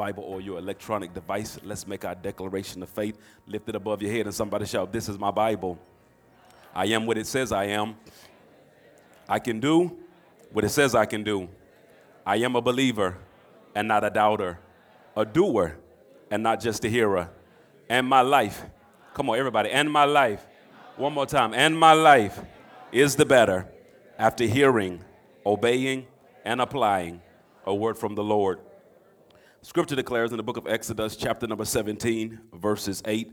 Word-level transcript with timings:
Bible 0.00 0.24
or 0.24 0.40
your 0.40 0.58
electronic 0.58 1.12
device, 1.12 1.58
let's 1.62 1.86
make 1.86 2.06
our 2.06 2.14
declaration 2.14 2.82
of 2.82 2.88
faith. 2.88 3.18
Lift 3.46 3.68
it 3.68 3.74
above 3.74 4.00
your 4.00 4.10
head 4.10 4.24
and 4.24 4.34
somebody 4.34 4.64
shout, 4.64 4.90
This 4.90 5.10
is 5.10 5.18
my 5.18 5.30
Bible. 5.30 5.78
I 6.74 6.86
am 6.86 7.04
what 7.04 7.18
it 7.18 7.26
says 7.26 7.52
I 7.52 7.64
am. 7.64 7.96
I 9.28 9.38
can 9.38 9.60
do 9.60 9.94
what 10.52 10.64
it 10.64 10.70
says 10.70 10.94
I 10.94 11.04
can 11.04 11.22
do. 11.22 11.50
I 12.24 12.36
am 12.36 12.56
a 12.56 12.62
believer 12.62 13.18
and 13.74 13.88
not 13.88 14.02
a 14.02 14.08
doubter, 14.08 14.58
a 15.14 15.26
doer 15.26 15.76
and 16.30 16.42
not 16.42 16.62
just 16.62 16.82
a 16.86 16.88
hearer. 16.88 17.28
And 17.90 18.06
my 18.06 18.22
life, 18.22 18.64
come 19.12 19.28
on, 19.28 19.38
everybody, 19.38 19.70
and 19.70 19.92
my 19.92 20.04
life, 20.06 20.46
one 20.96 21.12
more 21.12 21.26
time, 21.26 21.52
and 21.52 21.78
my 21.78 21.92
life 21.92 22.40
is 22.90 23.16
the 23.16 23.26
better 23.26 23.68
after 24.18 24.44
hearing, 24.44 25.04
obeying, 25.44 26.06
and 26.46 26.62
applying 26.62 27.20
a 27.66 27.74
word 27.74 27.98
from 27.98 28.14
the 28.14 28.24
Lord. 28.24 28.60
Scripture 29.62 29.94
declares 29.94 30.30
in 30.30 30.38
the 30.38 30.42
book 30.42 30.56
of 30.56 30.66
Exodus, 30.66 31.16
chapter 31.16 31.46
number 31.46 31.66
17, 31.66 32.40
verses 32.54 33.02
8. 33.04 33.30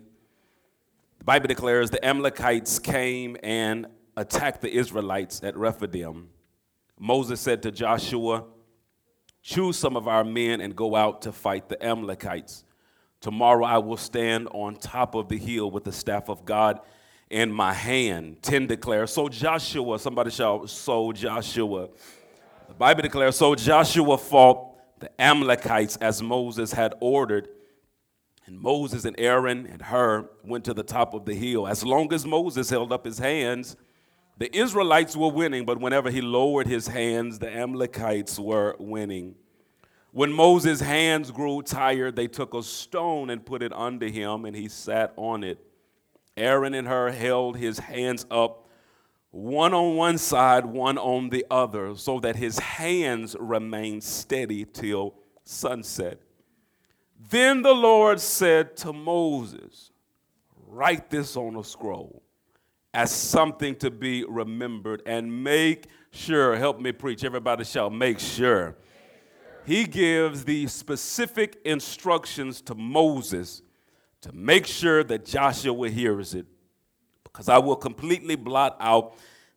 The 1.19 1.23
Bible 1.23 1.47
declares 1.47 1.89
the 1.89 2.05
Amalekites 2.05 2.79
came 2.79 3.37
and 3.43 3.87
attacked 4.17 4.59
the 4.59 4.69
Israelites 4.69 5.41
at 5.41 5.55
Rephidim. 5.55 6.27
Moses 6.99 7.39
said 7.39 7.63
to 7.63 7.71
Joshua, 7.71 8.43
Choose 9.41 9.77
some 9.77 9.95
of 9.95 10.09
our 10.09 10.25
men 10.25 10.59
and 10.59 10.75
go 10.75 10.97
out 10.97 11.21
to 11.21 11.31
fight 11.31 11.69
the 11.69 11.81
Amalekites. 11.81 12.65
Tomorrow 13.21 13.65
I 13.65 13.77
will 13.77 13.95
stand 13.95 14.49
on 14.51 14.75
top 14.75 15.15
of 15.15 15.29
the 15.29 15.37
hill 15.37 15.71
with 15.71 15.85
the 15.85 15.93
staff 15.93 16.27
of 16.27 16.43
God 16.43 16.81
in 17.29 17.49
my 17.49 17.71
hand. 17.71 18.41
10 18.41 18.67
declares, 18.67 19.13
So 19.13 19.29
Joshua, 19.29 19.97
somebody 19.97 20.31
shout, 20.31 20.69
So 20.69 21.13
Joshua. 21.13 21.87
The 22.67 22.73
Bible 22.73 23.03
declares, 23.03 23.37
So 23.37 23.55
Joshua 23.55 24.17
fought 24.17 24.66
the 24.99 25.21
Amalekites 25.21 25.97
as 25.97 26.21
Moses 26.21 26.73
had 26.73 26.93
ordered. 26.99 27.49
And 28.45 28.59
Moses 28.59 29.03
and 29.05 29.15
Aaron 29.19 29.65
and 29.65 29.81
Hur 29.81 30.29
went 30.43 30.63
to 30.65 30.73
the 30.73 30.83
top 30.83 31.13
of 31.13 31.25
the 31.25 31.33
hill. 31.33 31.67
As 31.67 31.83
long 31.83 32.13
as 32.13 32.25
Moses 32.25 32.69
held 32.69 32.93
up 32.93 33.05
his 33.05 33.19
hands, 33.19 33.75
the 34.37 34.55
Israelites 34.55 35.15
were 35.17 35.31
winning, 35.31 35.65
but 35.65 35.81
whenever 35.81 36.09
he 36.11 36.21
lowered 36.21 36.67
his 36.67 36.87
hands, 36.87 37.39
the 37.39 37.49
Amalekites 37.49 38.39
were 38.39 38.75
winning. 38.79 39.35
When 40.11 40.31
Moses' 40.31 40.79
hands 40.79 41.31
grew 41.31 41.61
tired, 41.61 42.15
they 42.15 42.27
took 42.27 42.53
a 42.53 42.63
stone 42.63 43.29
and 43.29 43.45
put 43.45 43.61
it 43.61 43.73
under 43.73 44.07
him, 44.07 44.45
and 44.45 44.55
he 44.55 44.69
sat 44.69 45.13
on 45.15 45.43
it. 45.43 45.59
Aaron 46.37 46.73
and 46.75 46.87
Hur 46.87 47.11
held 47.11 47.57
his 47.57 47.79
hands 47.79 48.25
up, 48.29 48.66
one 49.37 49.71
on 49.71 49.95
one 49.95 50.17
side, 50.17 50.65
one 50.65 50.97
on 50.97 51.29
the 51.29 51.45
other, 51.51 51.95
so 51.95 52.19
that 52.19 52.35
his 52.35 52.57
hands 52.57 53.35
remained 53.39 54.03
steady 54.03 54.65
till 54.65 55.13
sunset. 55.43 56.19
Then 57.29 57.61
the 57.61 57.73
Lord 57.73 58.19
said 58.19 58.75
to 58.77 58.91
Moses, 58.91 59.91
Write 60.65 61.11
this 61.11 61.37
on 61.37 61.55
a 61.55 61.63
scroll 61.63 62.23
as 62.95 63.11
something 63.11 63.75
to 63.75 63.91
be 63.91 64.25
remembered 64.27 65.03
and 65.05 65.43
make 65.43 65.85
sure, 66.09 66.55
help 66.55 66.79
me 66.79 66.91
preach, 66.91 67.23
everybody 67.23 67.63
shall 67.63 67.91
make 67.91 68.19
sure. 68.19 68.75
He 69.67 69.85
gives 69.85 70.45
the 70.45 70.65
specific 70.65 71.59
instructions 71.63 72.59
to 72.61 72.73
Moses 72.73 73.61
to 74.21 74.33
make 74.33 74.65
sure 74.65 75.03
that 75.03 75.25
Joshua 75.25 75.89
hears 75.89 76.33
it. 76.33 76.47
Because 77.37 77.49
I 77.49 77.59
will 77.59 77.75
completely 77.75 78.35
blot 78.35 78.75
out 78.79 79.13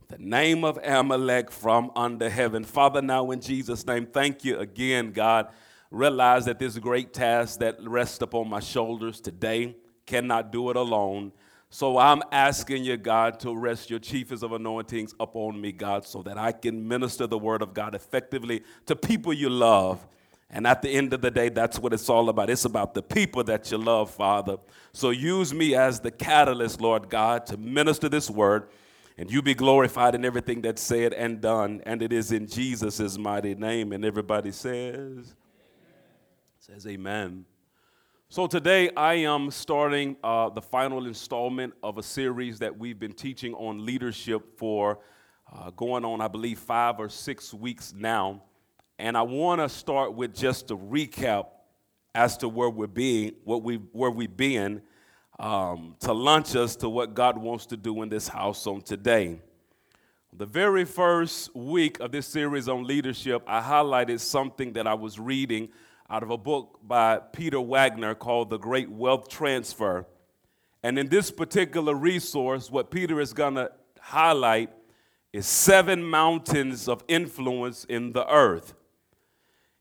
the 0.09 0.19
name 0.19 0.65
of 0.65 0.79
Amalek 0.85 1.51
from 1.51 1.91
under 1.97 2.29
heaven. 2.29 2.63
Father, 2.63 3.01
now 3.01 3.31
in 3.31 3.41
Jesus' 3.41 3.87
name, 3.87 4.05
thank 4.05 4.45
you 4.45 4.59
again, 4.59 5.13
God. 5.13 5.49
Realize 5.91 6.45
that 6.45 6.59
this 6.59 6.77
great 6.77 7.15
task 7.15 7.59
that 7.61 7.79
rests 7.81 8.21
upon 8.21 8.51
my 8.51 8.61
shoulders 8.61 9.19
today 9.19 9.75
cannot 10.05 10.53
do 10.53 10.69
it 10.69 10.77
alone. 10.77 11.33
So 11.71 11.97
I'm 11.97 12.23
asking 12.31 12.85
you, 12.85 12.99
God, 12.99 13.41
to 13.41 13.57
rest 13.57 13.89
your 13.89 13.99
chiefest 13.99 14.43
of 14.43 14.53
anointings 14.53 15.15
upon 15.19 15.59
me, 15.59 15.73
God, 15.73 16.05
so 16.05 16.21
that 16.25 16.37
I 16.37 16.53
can 16.53 16.87
minister 16.87 17.27
the 17.27 17.39
word 17.39 17.63
of 17.63 17.73
God 17.73 17.95
effectively 17.95 18.63
to 18.85 18.95
people 18.95 19.33
you 19.33 19.49
love. 19.49 20.07
And 20.53 20.67
at 20.67 20.83
the 20.83 20.91
end 20.91 21.13
of 21.13 21.21
the 21.21 21.31
day, 21.31 21.49
that's 21.49 21.79
what 21.79 21.93
it's 21.93 22.09
all 22.09 22.29
about. 22.29 22.51
It's 22.51 22.65
about 22.65 22.93
the 22.95 23.03
people 23.03 23.45
that 23.45 23.71
you 23.71 23.79
love, 23.79 24.11
Father. 24.11 24.57
So 24.93 25.11
use 25.11 25.55
me 25.55 25.77
as 25.77 26.01
the 26.01 26.11
catalyst, 26.11 26.81
Lord 26.81 27.09
God, 27.09 27.47
to 27.47 27.57
minister 27.57 28.09
this 28.09 28.29
word. 28.29 28.69
And 29.17 29.31
you 29.31 29.43
be 29.43 29.55
glorified 29.55 30.15
in 30.15 30.25
everything 30.25 30.63
that's 30.63 30.83
said 30.83 31.13
and 31.13 31.41
done. 31.41 31.83
And 31.87 32.03
it 32.03 32.13
is 32.13 32.33
in 32.33 32.47
Jesus' 32.47 33.17
mighty 33.17 33.55
name. 33.55 33.93
And 33.93 34.05
everybody 34.05 34.51
says, 34.51 35.35
says 36.59 36.87
amen. 36.87 37.45
So 38.29 38.47
today 38.47 38.91
I 38.97 39.15
am 39.15 39.51
starting 39.51 40.17
uh, 40.25 40.49
the 40.49 40.63
final 40.63 41.07
installment 41.07 41.75
of 41.83 41.99
a 41.99 42.03
series 42.03 42.59
that 42.61 42.77
we've 42.77 42.99
been 42.99 43.13
teaching 43.13 43.55
on 43.55 43.85
leadership 43.85 44.57
for 44.57 45.01
uh, 45.53 45.71
going 45.71 46.05
on, 46.05 46.21
I 46.21 46.29
believe, 46.29 46.59
five 46.59 46.99
or 46.99 47.09
six 47.09 47.53
weeks 47.53 47.93
now. 47.97 48.43
And 49.01 49.17
I 49.17 49.23
want 49.23 49.63
to 49.63 49.69
start 49.71 50.13
with 50.13 50.35
just 50.35 50.71
a 50.71 50.77
recap 50.77 51.47
as 52.15 52.37
to 52.37 52.51
where 52.51 52.69
we're 52.69 52.87
being, 52.87 53.33
what 53.45 53.63
we 53.63 53.77
where 53.77 54.11
we've 54.11 54.37
been, 54.37 54.83
um, 55.39 55.97
to 56.01 56.13
launch 56.13 56.55
us 56.55 56.77
to 56.77 56.89
what 56.91 57.15
God 57.15 57.39
wants 57.39 57.65
to 57.67 57.79
do 57.79 58.03
in 58.03 58.11
this 58.11 58.29
house 58.29 58.67
on 58.67 58.83
today. 58.83 59.41
The 60.35 60.45
very 60.45 60.85
first 60.85 61.57
week 61.57 61.99
of 62.01 62.13
this 62.13 62.27
series 62.27 62.69
on 62.69 62.85
leadership, 62.85 63.43
I 63.47 63.63
highlighted 63.63 64.21
something 64.21 64.75
that 64.75 64.87
I 64.87 64.93
was 64.93 65.19
reading 65.19 65.71
out 66.11 66.23
of 66.23 66.29
a 66.29 66.37
book 66.37 66.79
by 66.83 67.21
Peter 67.33 67.59
Wagner 67.59 68.15
called 68.15 68.51
The 68.51 68.59
Great 68.59 68.91
Wealth 68.91 69.31
Transfer. 69.31 70.05
And 70.83 70.99
in 70.99 71.09
this 71.09 71.31
particular 71.31 71.95
resource, 71.95 72.71
what 72.71 72.91
Peter 72.91 73.19
is 73.19 73.33
going 73.33 73.55
to 73.55 73.73
highlight 73.99 74.71
is 75.33 75.47
seven 75.47 76.03
mountains 76.05 76.87
of 76.87 77.03
influence 77.09 77.85
in 77.85 78.13
the 78.13 78.31
earth. 78.31 78.75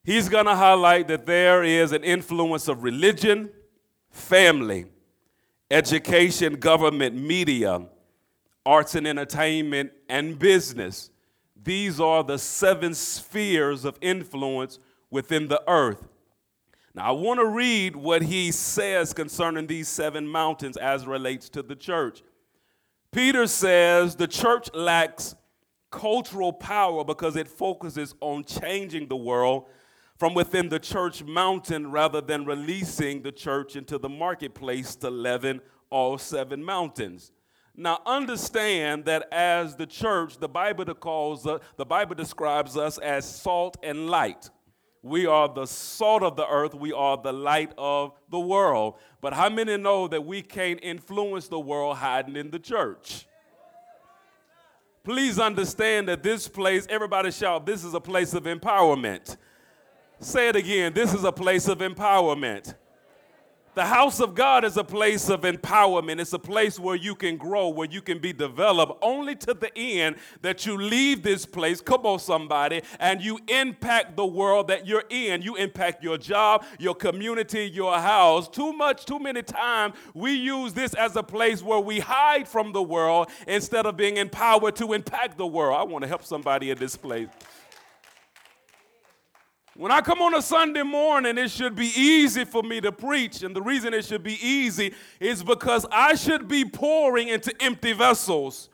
He's 0.03 0.29
going 0.29 0.45
to 0.45 0.55
highlight 0.55 1.07
that 1.09 1.25
there 1.25 1.63
is 1.63 1.91
an 1.91 2.03
influence 2.03 2.67
of 2.67 2.83
religion, 2.83 3.49
family, 4.09 4.85
education, 5.69 6.55
government, 6.55 7.15
media, 7.15 7.81
arts 8.65 8.95
and 8.95 9.07
entertainment, 9.07 9.91
and 10.07 10.39
business. 10.39 11.09
These 11.61 11.99
are 11.99 12.23
the 12.23 12.37
seven 12.37 12.93
spheres 12.93 13.85
of 13.85 13.97
influence 14.01 14.79
within 15.09 15.47
the 15.47 15.61
earth. 15.67 16.07
Now, 16.95 17.09
I 17.09 17.11
want 17.11 17.39
to 17.39 17.45
read 17.45 17.95
what 17.95 18.23
he 18.23 18.51
says 18.51 19.13
concerning 19.13 19.67
these 19.67 19.87
seven 19.87 20.27
mountains 20.27 20.77
as 20.77 21.05
relates 21.05 21.49
to 21.49 21.61
the 21.61 21.75
church. 21.75 22.23
Peter 23.11 23.47
says 23.47 24.15
the 24.15 24.27
church 24.27 24.69
lacks 24.73 25.35
cultural 25.91 26.53
power 26.53 27.03
because 27.03 27.35
it 27.35 27.47
focuses 27.47 28.13
on 28.21 28.43
changing 28.43 29.07
the 29.07 29.15
world 29.15 29.65
from 30.19 30.33
within 30.33 30.67
the 30.67 30.79
church 30.79 31.23
mountain 31.23 31.89
rather 31.89 32.19
than 32.19 32.43
releasing 32.43 33.21
the 33.21 33.31
church 33.31 33.77
into 33.77 33.97
the 33.97 34.09
marketplace 34.09 34.93
to 34.97 35.09
leaven 35.09 35.61
all 35.89 36.17
seven 36.17 36.61
mountains. 36.61 37.31
Now 37.73 38.01
understand 38.05 39.05
that 39.05 39.29
as 39.31 39.77
the 39.77 39.85
church, 39.85 40.37
the 40.37 40.49
Bible 40.49 40.93
calls 40.93 41.47
uh, 41.47 41.59
the 41.77 41.85
Bible 41.85 42.15
describes 42.15 42.75
us 42.75 42.97
as 42.97 43.23
salt 43.23 43.77
and 43.81 44.09
light. 44.09 44.49
We 45.01 45.25
are 45.25 45.47
the 45.47 45.65
salt 45.65 46.23
of 46.23 46.35
the 46.35 46.45
earth. 46.45 46.73
We 46.73 46.91
are 46.91 47.15
the 47.15 47.31
light 47.31 47.71
of 47.77 48.11
the 48.29 48.41
world. 48.41 48.95
But 49.21 49.31
how 49.31 49.47
many 49.47 49.77
know 49.77 50.09
that 50.09 50.25
we 50.25 50.41
can't 50.41 50.81
influence 50.83 51.47
the 51.47 51.61
world 51.61 51.95
hiding 51.95 52.35
in 52.35 52.51
the 52.51 52.59
church? 52.59 53.25
Please 55.05 55.39
understand 55.39 56.09
that 56.09 56.21
this 56.21 56.49
place, 56.49 56.85
everybody 56.89 57.31
shout, 57.31 57.65
this 57.65 57.85
is 57.85 57.93
a 57.93 58.01
place 58.01 58.33
of 58.33 58.43
empowerment. 58.43 59.37
Say 60.21 60.49
it 60.49 60.55
again, 60.57 60.93
this 60.93 61.13
is 61.13 61.23
a 61.23 61.31
place 61.31 61.67
of 61.69 61.79
empowerment. 61.79 62.75
The 63.75 63.85
house 63.85 64.19
of 64.19 64.35
God 64.35 64.65
is 64.65 64.75
a 64.75 64.83
place 64.83 65.29
of 65.29 65.41
empowerment. 65.41 66.19
It's 66.19 66.33
a 66.33 66.39
place 66.39 66.77
where 66.77 66.97
you 66.97 67.15
can 67.15 67.37
grow, 67.37 67.69
where 67.69 67.87
you 67.89 68.01
can 68.01 68.19
be 68.19 68.33
developed, 68.33 68.99
only 69.01 69.35
to 69.37 69.53
the 69.53 69.71
end 69.77 70.17
that 70.41 70.65
you 70.65 70.75
leave 70.75 71.23
this 71.23 71.45
place, 71.45 71.79
come 71.79 72.05
on, 72.05 72.19
somebody, 72.19 72.81
and 72.99 73.21
you 73.21 73.39
impact 73.47 74.17
the 74.17 74.25
world 74.25 74.67
that 74.67 74.85
you're 74.85 75.05
in. 75.09 75.41
You 75.41 75.55
impact 75.55 76.03
your 76.03 76.17
job, 76.17 76.65
your 76.79 76.95
community, 76.95 77.69
your 77.69 77.97
house. 77.97 78.49
Too 78.49 78.73
much, 78.73 79.05
too 79.05 79.19
many 79.19 79.43
times, 79.43 79.95
we 80.13 80.33
use 80.33 80.73
this 80.73 80.93
as 80.95 81.15
a 81.15 81.23
place 81.23 81.63
where 81.63 81.79
we 81.79 81.99
hide 81.99 82.49
from 82.49 82.73
the 82.73 82.83
world 82.83 83.29
instead 83.47 83.85
of 83.85 83.95
being 83.95 84.17
empowered 84.17 84.75
to 84.77 84.91
impact 84.91 85.37
the 85.37 85.47
world. 85.47 85.77
I 85.79 85.83
want 85.83 86.01
to 86.01 86.09
help 86.09 86.25
somebody 86.25 86.71
in 86.71 86.77
this 86.77 86.97
place. 86.97 87.29
When 89.79 89.93
I 89.93 90.01
come 90.01 90.21
on 90.21 90.35
a 90.35 90.41
Sunday 90.41 90.83
morning, 90.83 91.37
it 91.37 91.49
should 91.49 91.73
be 91.73 91.89
easy 91.95 92.43
for 92.43 92.61
me 92.63 92.81
to 92.81 92.91
preach. 92.91 93.43
And 93.43 93.55
the 93.55 93.61
reason 93.61 93.93
it 93.93 94.03
should 94.03 94.23
be 94.23 94.37
easy 94.45 94.93
is 95.21 95.41
because 95.41 95.85
I 95.89 96.15
should 96.15 96.49
be 96.49 96.65
pouring 96.65 97.29
into 97.29 97.53
empty 97.61 97.93
vessels. 97.93 98.67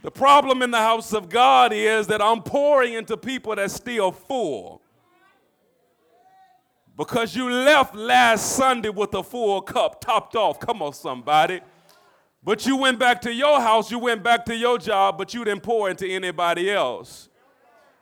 The 0.00 0.12
problem 0.12 0.62
in 0.62 0.70
the 0.70 0.78
house 0.78 1.12
of 1.12 1.28
God 1.28 1.72
is 1.72 2.06
that 2.06 2.22
I'm 2.22 2.40
pouring 2.40 2.92
into 2.94 3.16
people 3.16 3.56
that 3.56 3.68
still 3.72 4.12
full. 4.12 4.80
because 6.96 7.34
you 7.34 7.50
left 7.50 7.96
last 7.96 8.52
Sunday 8.52 8.90
with 8.90 9.14
a 9.14 9.24
full 9.24 9.60
cup 9.60 10.00
topped 10.00 10.36
off. 10.36 10.60
Come 10.60 10.82
on, 10.82 10.92
somebody. 10.92 11.60
But 12.44 12.64
you 12.64 12.76
went 12.76 13.00
back 13.00 13.20
to 13.22 13.32
your 13.32 13.60
house, 13.60 13.90
you 13.90 13.98
went 13.98 14.22
back 14.22 14.44
to 14.44 14.54
your 14.54 14.78
job, 14.78 15.18
but 15.18 15.34
you 15.34 15.44
didn't 15.44 15.64
pour 15.64 15.90
into 15.90 16.06
anybody 16.06 16.70
else. 16.70 17.28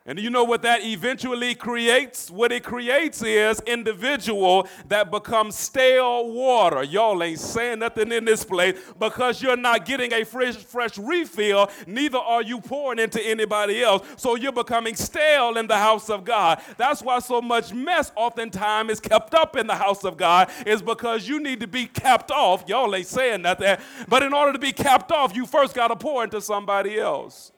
And 0.08 0.20
you 0.20 0.30
know 0.30 0.44
what 0.44 0.62
that 0.62 0.84
eventually 0.84 1.56
creates? 1.56 2.30
What 2.30 2.52
it 2.52 2.62
creates 2.62 3.22
is 3.22 3.60
individual 3.66 4.68
that 4.86 5.10
becomes 5.10 5.56
stale 5.56 6.30
water. 6.30 6.84
Y'all 6.84 7.20
ain't 7.24 7.40
saying 7.40 7.80
nothing 7.80 8.12
in 8.12 8.24
this 8.24 8.44
place 8.44 8.78
because 9.00 9.42
you're 9.42 9.56
not 9.56 9.84
getting 9.84 10.12
a 10.12 10.24
fresh, 10.24 10.54
fresh 10.54 10.96
refill, 10.96 11.68
neither 11.88 12.18
are 12.18 12.42
you 12.42 12.60
pouring 12.60 13.00
into 13.00 13.20
anybody 13.20 13.82
else. 13.82 14.06
So 14.16 14.36
you're 14.36 14.52
becoming 14.52 14.94
stale 14.94 15.56
in 15.56 15.66
the 15.66 15.76
house 15.76 16.08
of 16.08 16.24
God. 16.24 16.60
That's 16.76 17.02
why 17.02 17.18
so 17.18 17.42
much 17.42 17.74
mess 17.74 18.12
oftentimes 18.14 18.92
is 18.92 19.00
kept 19.00 19.34
up 19.34 19.56
in 19.56 19.66
the 19.66 19.74
house 19.74 20.04
of 20.04 20.16
God, 20.16 20.50
is 20.64 20.82
because 20.82 21.26
you 21.26 21.40
need 21.40 21.58
to 21.60 21.66
be 21.66 21.86
capped 21.86 22.30
off. 22.30 22.62
Y'all 22.68 22.94
ain't 22.94 23.08
saying 23.08 23.42
nothing. 23.42 23.76
But 24.06 24.22
in 24.22 24.32
order 24.32 24.52
to 24.52 24.58
be 24.60 24.70
capped 24.70 25.10
off, 25.10 25.34
you 25.34 25.46
first 25.46 25.74
got 25.74 25.88
to 25.88 25.96
pour 25.96 26.22
into 26.22 26.40
somebody 26.40 27.00
else. 27.00 27.50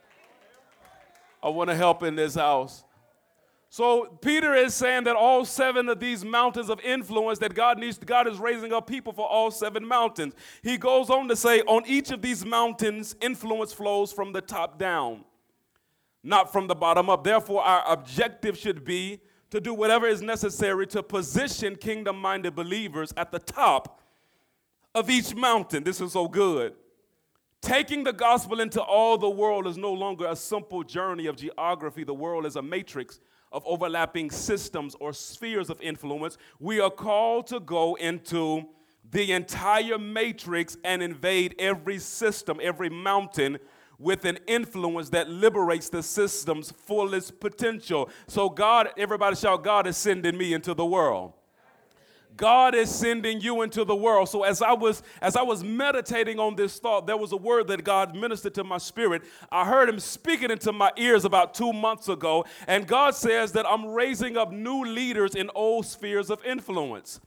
I 1.42 1.48
want 1.48 1.70
to 1.70 1.76
help 1.76 2.02
in 2.02 2.16
this 2.16 2.34
house. 2.34 2.84
So 3.70 4.06
Peter 4.22 4.54
is 4.54 4.74
saying 4.74 5.04
that 5.04 5.14
all 5.14 5.44
seven 5.44 5.90
of 5.90 6.00
these 6.00 6.24
mountains 6.24 6.70
of 6.70 6.80
influence 6.80 7.38
that 7.40 7.54
God 7.54 7.78
needs, 7.78 7.98
God 7.98 8.26
is 8.26 8.38
raising 8.38 8.72
up 8.72 8.86
people 8.86 9.12
for 9.12 9.28
all 9.28 9.50
seven 9.50 9.86
mountains. 9.86 10.34
He 10.62 10.78
goes 10.78 11.10
on 11.10 11.28
to 11.28 11.36
say, 11.36 11.60
on 11.60 11.82
each 11.86 12.10
of 12.10 12.22
these 12.22 12.46
mountains, 12.46 13.14
influence 13.20 13.74
flows 13.74 14.10
from 14.10 14.32
the 14.32 14.40
top 14.40 14.78
down, 14.78 15.24
not 16.22 16.50
from 16.50 16.66
the 16.66 16.74
bottom 16.74 17.10
up. 17.10 17.24
Therefore, 17.24 17.62
our 17.62 17.92
objective 17.92 18.56
should 18.56 18.86
be 18.86 19.20
to 19.50 19.60
do 19.60 19.74
whatever 19.74 20.06
is 20.06 20.22
necessary 20.22 20.86
to 20.86 21.02
position 21.02 21.76
kingdom-minded 21.76 22.54
believers 22.54 23.12
at 23.18 23.30
the 23.30 23.38
top 23.38 24.00
of 24.94 25.10
each 25.10 25.34
mountain. 25.34 25.84
This 25.84 26.00
is 26.00 26.12
so 26.12 26.26
good. 26.26 26.74
Taking 27.60 28.04
the 28.04 28.12
gospel 28.12 28.60
into 28.60 28.80
all 28.80 29.18
the 29.18 29.28
world 29.28 29.66
is 29.66 29.76
no 29.76 29.92
longer 29.92 30.26
a 30.26 30.36
simple 30.36 30.82
journey 30.84 31.26
of 31.26 31.36
geography. 31.36 32.04
The 32.04 32.14
world 32.14 32.46
is 32.46 32.56
a 32.56 32.62
matrix 32.62 33.20
of 33.50 33.62
overlapping 33.66 34.30
systems 34.30 34.94
or 35.00 35.12
spheres 35.12 35.70
of 35.70 35.80
influence. 35.80 36.38
We 36.60 36.80
are 36.80 36.90
called 36.90 37.46
to 37.48 37.60
go 37.60 37.96
into 37.96 38.68
the 39.10 39.32
entire 39.32 39.98
matrix 39.98 40.76
and 40.84 41.02
invade 41.02 41.56
every 41.58 41.98
system, 41.98 42.60
every 42.62 42.90
mountain 42.90 43.58
with 43.98 44.24
an 44.24 44.38
influence 44.46 45.08
that 45.10 45.28
liberates 45.28 45.88
the 45.88 46.02
system's 46.02 46.70
fullest 46.70 47.40
potential. 47.40 48.08
So, 48.28 48.48
God, 48.48 48.90
everybody 48.96 49.34
shout, 49.34 49.64
God 49.64 49.86
is 49.86 49.96
sending 49.96 50.38
me 50.38 50.52
into 50.52 50.74
the 50.74 50.86
world. 50.86 51.32
God 52.38 52.74
is 52.74 52.88
sending 52.88 53.42
you 53.42 53.60
into 53.60 53.84
the 53.84 53.94
world. 53.94 54.30
So 54.30 54.44
as 54.44 54.62
I 54.62 54.72
was 54.72 55.02
as 55.20 55.36
I 55.36 55.42
was 55.42 55.62
meditating 55.62 56.38
on 56.38 56.56
this 56.56 56.78
thought, 56.78 57.06
there 57.06 57.18
was 57.18 57.32
a 57.32 57.36
word 57.36 57.68
that 57.68 57.84
God 57.84 58.16
ministered 58.16 58.54
to 58.54 58.64
my 58.64 58.78
spirit. 58.78 59.24
I 59.52 59.66
heard 59.66 59.90
him 59.90 60.00
speaking 60.00 60.50
into 60.50 60.72
my 60.72 60.90
ears 60.96 61.26
about 61.26 61.52
2 61.52 61.74
months 61.74 62.08
ago, 62.08 62.46
and 62.66 62.86
God 62.86 63.14
says 63.14 63.52
that 63.52 63.66
I'm 63.68 63.84
raising 63.84 64.38
up 64.38 64.50
new 64.50 64.84
leaders 64.86 65.34
in 65.34 65.50
old 65.54 65.84
spheres 65.84 66.30
of 66.30 66.42
influence. 66.44 67.20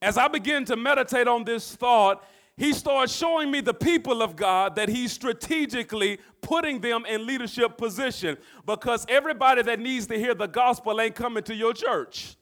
As 0.00 0.16
I 0.16 0.28
begin 0.28 0.64
to 0.66 0.76
meditate 0.76 1.28
on 1.28 1.44
this 1.44 1.74
thought, 1.74 2.24
he 2.56 2.72
starts 2.72 3.12
showing 3.12 3.50
me 3.50 3.60
the 3.60 3.74
people 3.74 4.22
of 4.22 4.34
God 4.34 4.76
that 4.76 4.88
he's 4.88 5.12
strategically 5.12 6.18
putting 6.40 6.80
them 6.80 7.04
in 7.06 7.26
leadership 7.26 7.76
position 7.76 8.36
because 8.64 9.04
everybody 9.08 9.62
that 9.62 9.78
needs 9.78 10.06
to 10.06 10.16
hear 10.16 10.34
the 10.34 10.48
gospel 10.48 11.00
ain't 11.00 11.14
coming 11.14 11.42
to 11.44 11.54
your 11.54 11.72
church. 11.72 12.37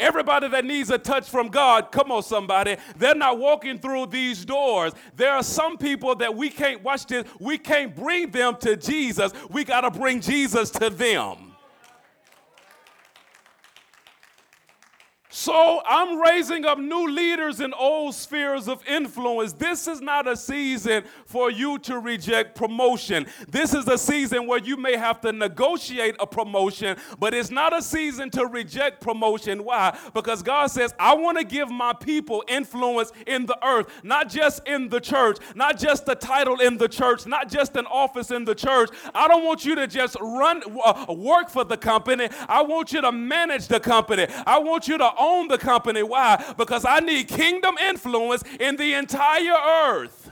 Everybody 0.00 0.48
that 0.48 0.64
needs 0.64 0.90
a 0.90 0.96
touch 0.96 1.28
from 1.28 1.48
God, 1.48 1.92
come 1.92 2.10
on, 2.10 2.22
somebody, 2.22 2.78
they're 2.96 3.14
not 3.14 3.38
walking 3.38 3.78
through 3.78 4.06
these 4.06 4.46
doors. 4.46 4.94
There 5.14 5.30
are 5.30 5.42
some 5.42 5.76
people 5.76 6.14
that 6.16 6.34
we 6.34 6.48
can't, 6.48 6.82
watch 6.82 7.06
this, 7.06 7.24
we 7.38 7.58
can't 7.58 7.94
bring 7.94 8.30
them 8.30 8.56
to 8.60 8.76
Jesus. 8.76 9.32
We 9.50 9.62
got 9.62 9.82
to 9.82 9.90
bring 9.90 10.22
Jesus 10.22 10.70
to 10.70 10.88
them. 10.88 11.49
So 15.32 15.80
I'm 15.86 16.20
raising 16.20 16.64
up 16.64 16.80
new 16.80 17.08
leaders 17.08 17.60
in 17.60 17.72
old 17.74 18.16
spheres 18.16 18.66
of 18.66 18.84
influence. 18.84 19.52
This 19.52 19.86
is 19.86 20.00
not 20.00 20.26
a 20.26 20.36
season 20.36 21.04
for 21.24 21.52
you 21.52 21.78
to 21.80 22.00
reject 22.00 22.56
promotion. 22.56 23.28
This 23.48 23.72
is 23.72 23.86
a 23.86 23.96
season 23.96 24.48
where 24.48 24.58
you 24.58 24.76
may 24.76 24.96
have 24.96 25.20
to 25.20 25.30
negotiate 25.30 26.16
a 26.18 26.26
promotion, 26.26 26.96
but 27.20 27.32
it's 27.32 27.52
not 27.52 27.72
a 27.72 27.80
season 27.80 28.28
to 28.30 28.46
reject 28.46 29.00
promotion. 29.00 29.62
Why? 29.62 29.96
Because 30.14 30.42
God 30.42 30.66
says, 30.66 30.92
I 30.98 31.14
want 31.14 31.38
to 31.38 31.44
give 31.44 31.70
my 31.70 31.92
people 31.92 32.42
influence 32.48 33.12
in 33.24 33.46
the 33.46 33.56
earth, 33.64 33.86
not 34.02 34.28
just 34.28 34.66
in 34.66 34.88
the 34.88 34.98
church, 34.98 35.38
not 35.54 35.78
just 35.78 36.06
the 36.06 36.16
title 36.16 36.58
in 36.58 36.76
the 36.76 36.88
church, 36.88 37.24
not 37.24 37.48
just 37.48 37.76
an 37.76 37.86
office 37.86 38.32
in 38.32 38.44
the 38.44 38.56
church. 38.56 38.90
I 39.14 39.28
don't 39.28 39.44
want 39.44 39.64
you 39.64 39.76
to 39.76 39.86
just 39.86 40.16
run 40.20 40.64
uh, 40.84 41.06
work 41.08 41.50
for 41.50 41.62
the 41.62 41.76
company. 41.76 42.28
I 42.48 42.62
want 42.62 42.92
you 42.92 43.00
to 43.00 43.12
manage 43.12 43.68
the 43.68 43.78
company. 43.78 44.26
I 44.44 44.58
want 44.58 44.88
you 44.88 44.98
to 44.98 45.19
own 45.20 45.48
the 45.48 45.58
company. 45.58 46.02
Why? 46.02 46.54
Because 46.56 46.84
I 46.84 47.00
need 47.00 47.28
kingdom 47.28 47.76
influence 47.78 48.42
in 48.58 48.76
the 48.76 48.94
entire 48.94 49.54
earth. 49.54 50.30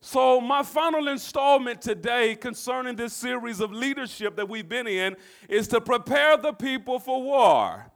So, 0.00 0.40
my 0.40 0.62
final 0.62 1.08
installment 1.08 1.82
today 1.82 2.36
concerning 2.36 2.94
this 2.94 3.12
series 3.12 3.60
of 3.60 3.72
leadership 3.72 4.36
that 4.36 4.48
we've 4.48 4.68
been 4.68 4.86
in 4.86 5.16
is 5.48 5.66
to 5.68 5.80
prepare 5.80 6.36
the 6.36 6.52
people 6.52 7.00
for 7.00 7.20
war. 7.20 7.90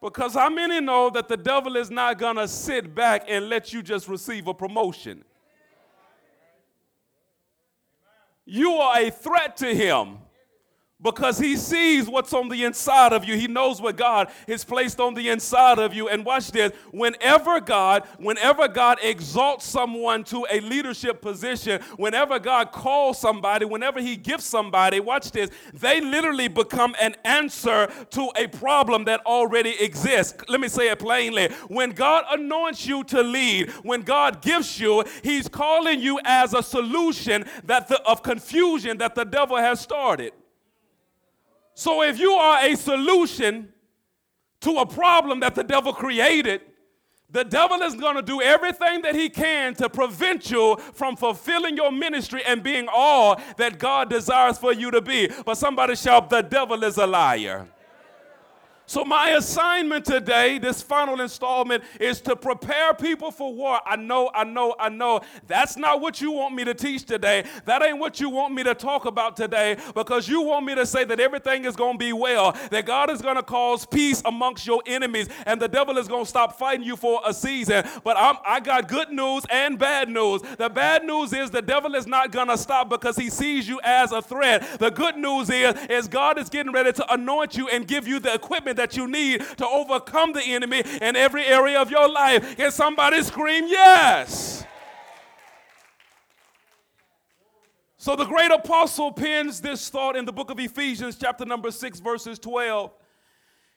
Because 0.00 0.34
how 0.34 0.50
many 0.50 0.80
know 0.80 1.08
that 1.10 1.28
the 1.28 1.36
devil 1.36 1.76
is 1.76 1.88
not 1.88 2.18
going 2.18 2.34
to 2.34 2.48
sit 2.48 2.92
back 2.92 3.26
and 3.28 3.48
let 3.48 3.72
you 3.72 3.80
just 3.80 4.08
receive 4.08 4.48
a 4.48 4.54
promotion? 4.54 5.24
You 8.44 8.72
are 8.72 8.98
a 8.98 9.10
threat 9.10 9.56
to 9.58 9.72
him 9.72 10.18
because 11.02 11.38
he 11.38 11.56
sees 11.56 12.08
what's 12.08 12.32
on 12.32 12.48
the 12.48 12.64
inside 12.64 13.12
of 13.12 13.24
you. 13.24 13.36
He 13.36 13.48
knows 13.48 13.80
what 13.80 13.96
God 13.96 14.30
has 14.46 14.64
placed 14.64 15.00
on 15.00 15.14
the 15.14 15.28
inside 15.28 15.78
of 15.78 15.92
you. 15.92 16.08
And 16.08 16.24
watch 16.24 16.52
this 16.52 16.72
whenever 16.90 17.60
God, 17.60 18.04
whenever 18.18 18.68
God 18.68 18.98
exalts 19.02 19.66
someone 19.66 20.24
to 20.24 20.46
a 20.50 20.60
leadership 20.60 21.20
position, 21.20 21.82
whenever 21.96 22.38
God 22.38 22.72
calls 22.72 23.20
somebody, 23.20 23.64
whenever 23.64 24.00
he 24.00 24.16
gives 24.16 24.44
somebody, 24.44 25.00
watch 25.00 25.30
this, 25.32 25.50
they 25.74 26.00
literally 26.00 26.48
become 26.48 26.94
an 27.00 27.16
answer 27.24 27.90
to 28.10 28.30
a 28.36 28.46
problem 28.46 29.04
that 29.04 29.20
already 29.26 29.74
exists. 29.80 30.34
Let 30.48 30.60
me 30.60 30.68
say 30.68 30.90
it 30.90 30.98
plainly. 30.98 31.48
When 31.68 31.90
God 31.90 32.24
anoints 32.30 32.86
you 32.86 33.04
to 33.04 33.22
lead, 33.22 33.70
when 33.82 34.02
God 34.02 34.42
gives 34.42 34.78
you, 34.78 35.04
he's 35.22 35.48
calling 35.48 36.00
you 36.00 36.20
as 36.24 36.54
a 36.54 36.62
solution 36.62 37.44
that 37.64 37.88
the, 37.88 38.00
of 38.02 38.22
confusion 38.22 38.98
that 38.98 39.14
the 39.14 39.24
devil 39.24 39.56
has 39.56 39.80
started. 39.80 40.32
So 41.74 42.02
if 42.02 42.18
you 42.18 42.32
are 42.32 42.64
a 42.64 42.76
solution 42.76 43.72
to 44.60 44.76
a 44.76 44.86
problem 44.86 45.40
that 45.40 45.54
the 45.54 45.64
devil 45.64 45.92
created, 45.92 46.60
the 47.32 47.44
devil 47.44 47.80
is 47.80 47.94
going 47.94 48.16
to 48.16 48.22
do 48.22 48.42
everything 48.42 49.00
that 49.02 49.14
he 49.14 49.30
can 49.30 49.74
to 49.76 49.88
prevent 49.88 50.50
you 50.50 50.76
from 50.92 51.16
fulfilling 51.16 51.76
your 51.76 51.90
ministry 51.90 52.42
and 52.46 52.62
being 52.62 52.88
all 52.92 53.40
that 53.56 53.78
God 53.78 54.10
desires 54.10 54.58
for 54.58 54.72
you 54.74 54.90
to 54.90 55.00
be. 55.00 55.30
But 55.46 55.56
somebody 55.56 55.96
shout, 55.96 56.28
The 56.28 56.42
devil 56.42 56.84
is 56.84 56.98
a 56.98 57.06
liar. 57.06 57.68
So, 58.86 59.04
my 59.04 59.30
assignment 59.30 60.04
today, 60.04 60.58
this 60.58 60.82
final 60.82 61.20
installment, 61.20 61.84
is 62.00 62.20
to 62.22 62.34
prepare 62.34 62.92
people 62.94 63.30
for 63.30 63.54
war. 63.54 63.80
I 63.86 63.96
know, 63.96 64.30
I 64.34 64.44
know, 64.44 64.74
I 64.78 64.88
know. 64.88 65.20
That's 65.46 65.76
not 65.76 66.00
what 66.00 66.20
you 66.20 66.32
want 66.32 66.54
me 66.54 66.64
to 66.64 66.74
teach 66.74 67.04
today. 67.04 67.44
That 67.64 67.82
ain't 67.82 67.98
what 67.98 68.20
you 68.20 68.28
want 68.28 68.54
me 68.54 68.64
to 68.64 68.74
talk 68.74 69.04
about 69.04 69.36
today 69.36 69.76
because 69.94 70.28
you 70.28 70.42
want 70.42 70.66
me 70.66 70.74
to 70.74 70.84
say 70.84 71.04
that 71.04 71.20
everything 71.20 71.64
is 71.64 71.76
going 71.76 71.94
to 71.94 71.98
be 71.98 72.12
well, 72.12 72.56
that 72.70 72.84
God 72.84 73.08
is 73.10 73.22
going 73.22 73.36
to 73.36 73.42
cause 73.42 73.86
peace 73.86 74.20
amongst 74.24 74.66
your 74.66 74.82
enemies, 74.84 75.28
and 75.46 75.62
the 75.62 75.68
devil 75.68 75.96
is 75.96 76.08
going 76.08 76.24
to 76.24 76.28
stop 76.28 76.58
fighting 76.58 76.84
you 76.84 76.96
for 76.96 77.20
a 77.24 77.32
season. 77.32 77.84
But 78.02 78.16
I'm, 78.16 78.36
I 78.44 78.60
got 78.60 78.88
good 78.88 79.10
news 79.10 79.44
and 79.48 79.78
bad 79.78 80.08
news. 80.08 80.42
The 80.58 80.68
bad 80.68 81.04
news 81.04 81.32
is 81.32 81.50
the 81.50 81.62
devil 81.62 81.94
is 81.94 82.06
not 82.06 82.32
going 82.32 82.48
to 82.48 82.58
stop 82.58 82.90
because 82.90 83.16
he 83.16 83.30
sees 83.30 83.68
you 83.68 83.80
as 83.84 84.10
a 84.12 84.20
threat. 84.20 84.80
The 84.80 84.90
good 84.90 85.16
news 85.16 85.50
is, 85.50 85.74
is 85.88 86.08
God 86.08 86.36
is 86.38 86.48
getting 86.48 86.72
ready 86.72 86.92
to 86.92 87.12
anoint 87.12 87.56
you 87.56 87.68
and 87.68 87.86
give 87.86 88.08
you 88.08 88.18
the 88.18 88.34
equipment 88.34 88.71
that 88.76 88.96
you 88.96 89.06
need 89.06 89.40
to 89.56 89.66
overcome 89.66 90.32
the 90.32 90.42
enemy 90.42 90.82
in 91.00 91.16
every 91.16 91.44
area 91.44 91.80
of 91.80 91.90
your 91.90 92.08
life. 92.08 92.56
Can 92.56 92.70
somebody 92.70 93.22
scream 93.22 93.66
yes? 93.66 94.64
So 98.02 98.16
the 98.16 98.24
great 98.24 98.50
apostle 98.50 99.12
pins 99.12 99.60
this 99.60 99.88
thought 99.88 100.16
in 100.16 100.24
the 100.24 100.32
book 100.32 100.50
of 100.50 100.58
Ephesians, 100.58 101.16
chapter 101.16 101.44
number 101.44 101.70
6, 101.70 102.00
verses 102.00 102.38
12. 102.40 102.92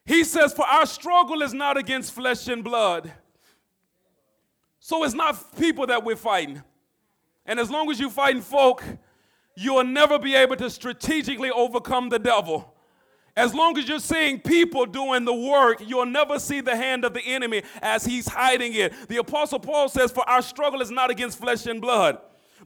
He 0.06 0.24
says, 0.24 0.54
For 0.54 0.66
our 0.66 0.86
struggle 0.86 1.42
is 1.42 1.54
not 1.54 1.78
against 1.78 2.12
flesh 2.12 2.48
and 2.48 2.64
blood. 2.64 3.12
So 4.80 5.04
it's 5.04 5.14
not 5.14 5.56
people 5.58 5.88
that 5.88 6.04
we're 6.04 6.16
fighting. 6.16 6.64
And 7.46 7.60
as 7.60 7.70
long 7.70 7.90
as 7.90 8.00
you're 8.00 8.10
fighting 8.10 8.42
folk, 8.42 8.84
you 9.56 9.75
will 9.75 9.84
never 9.84 10.20
be 10.20 10.36
able 10.36 10.56
to 10.58 10.70
strategically 10.70 11.52
overcome 11.52 12.10
the 12.10 12.20
devil. 12.20 12.75
As 13.38 13.54
long 13.54 13.77
as 13.77 13.88
you're 13.88 14.00
seeing 14.00 14.39
people 14.39 14.86
doing 14.86 15.25
the 15.25 15.34
work, 15.34 15.82
you'll 15.86 16.06
never 16.06 16.39
see 16.39 16.62
the 16.62 16.75
hand 16.75 17.04
of 17.04 17.13
the 17.13 17.22
enemy 17.22 17.63
as 17.82 18.06
he's 18.06 18.27
hiding 18.27 18.74
it. 18.74 18.94
The 19.10 19.18
Apostle 19.18 19.60
Paul 19.60 19.89
says, 19.89 20.12
For 20.12 20.27
our 20.30 20.42
struggle 20.42 20.82
is 20.82 20.89
not 20.89 21.10
against 21.10 21.38
flesh 21.38 21.65
and 21.65 21.82
blood, 21.82 22.18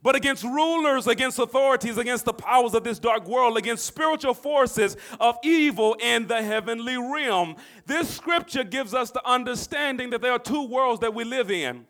but 0.04 0.16
against 0.16 0.44
rulers, 0.44 1.08
against 1.08 1.40
authorities, 1.40 1.98
against 1.98 2.26
the 2.26 2.34
powers 2.34 2.76
of 2.76 2.84
this 2.84 3.00
dark 3.00 3.28
world, 3.28 3.58
against 3.58 3.86
spiritual 3.86 4.36
forces 4.36 4.96
of 5.20 5.38
evil 5.44 5.96
in 6.00 6.28
the 6.28 6.44
heavenly 6.44 6.98
realm. 6.98 7.56
This 7.88 8.08
scripture 8.08 8.64
gives 8.64 8.94
us 8.94 9.10
the 9.10 9.28
understanding 9.28 10.12
that 10.12 10.22
there 10.22 10.34
are 10.34 10.40
two 10.40 10.68
worlds 10.68 11.02
that 11.02 11.16
we 11.16 11.24
live 11.24 11.50
in. 11.50 11.88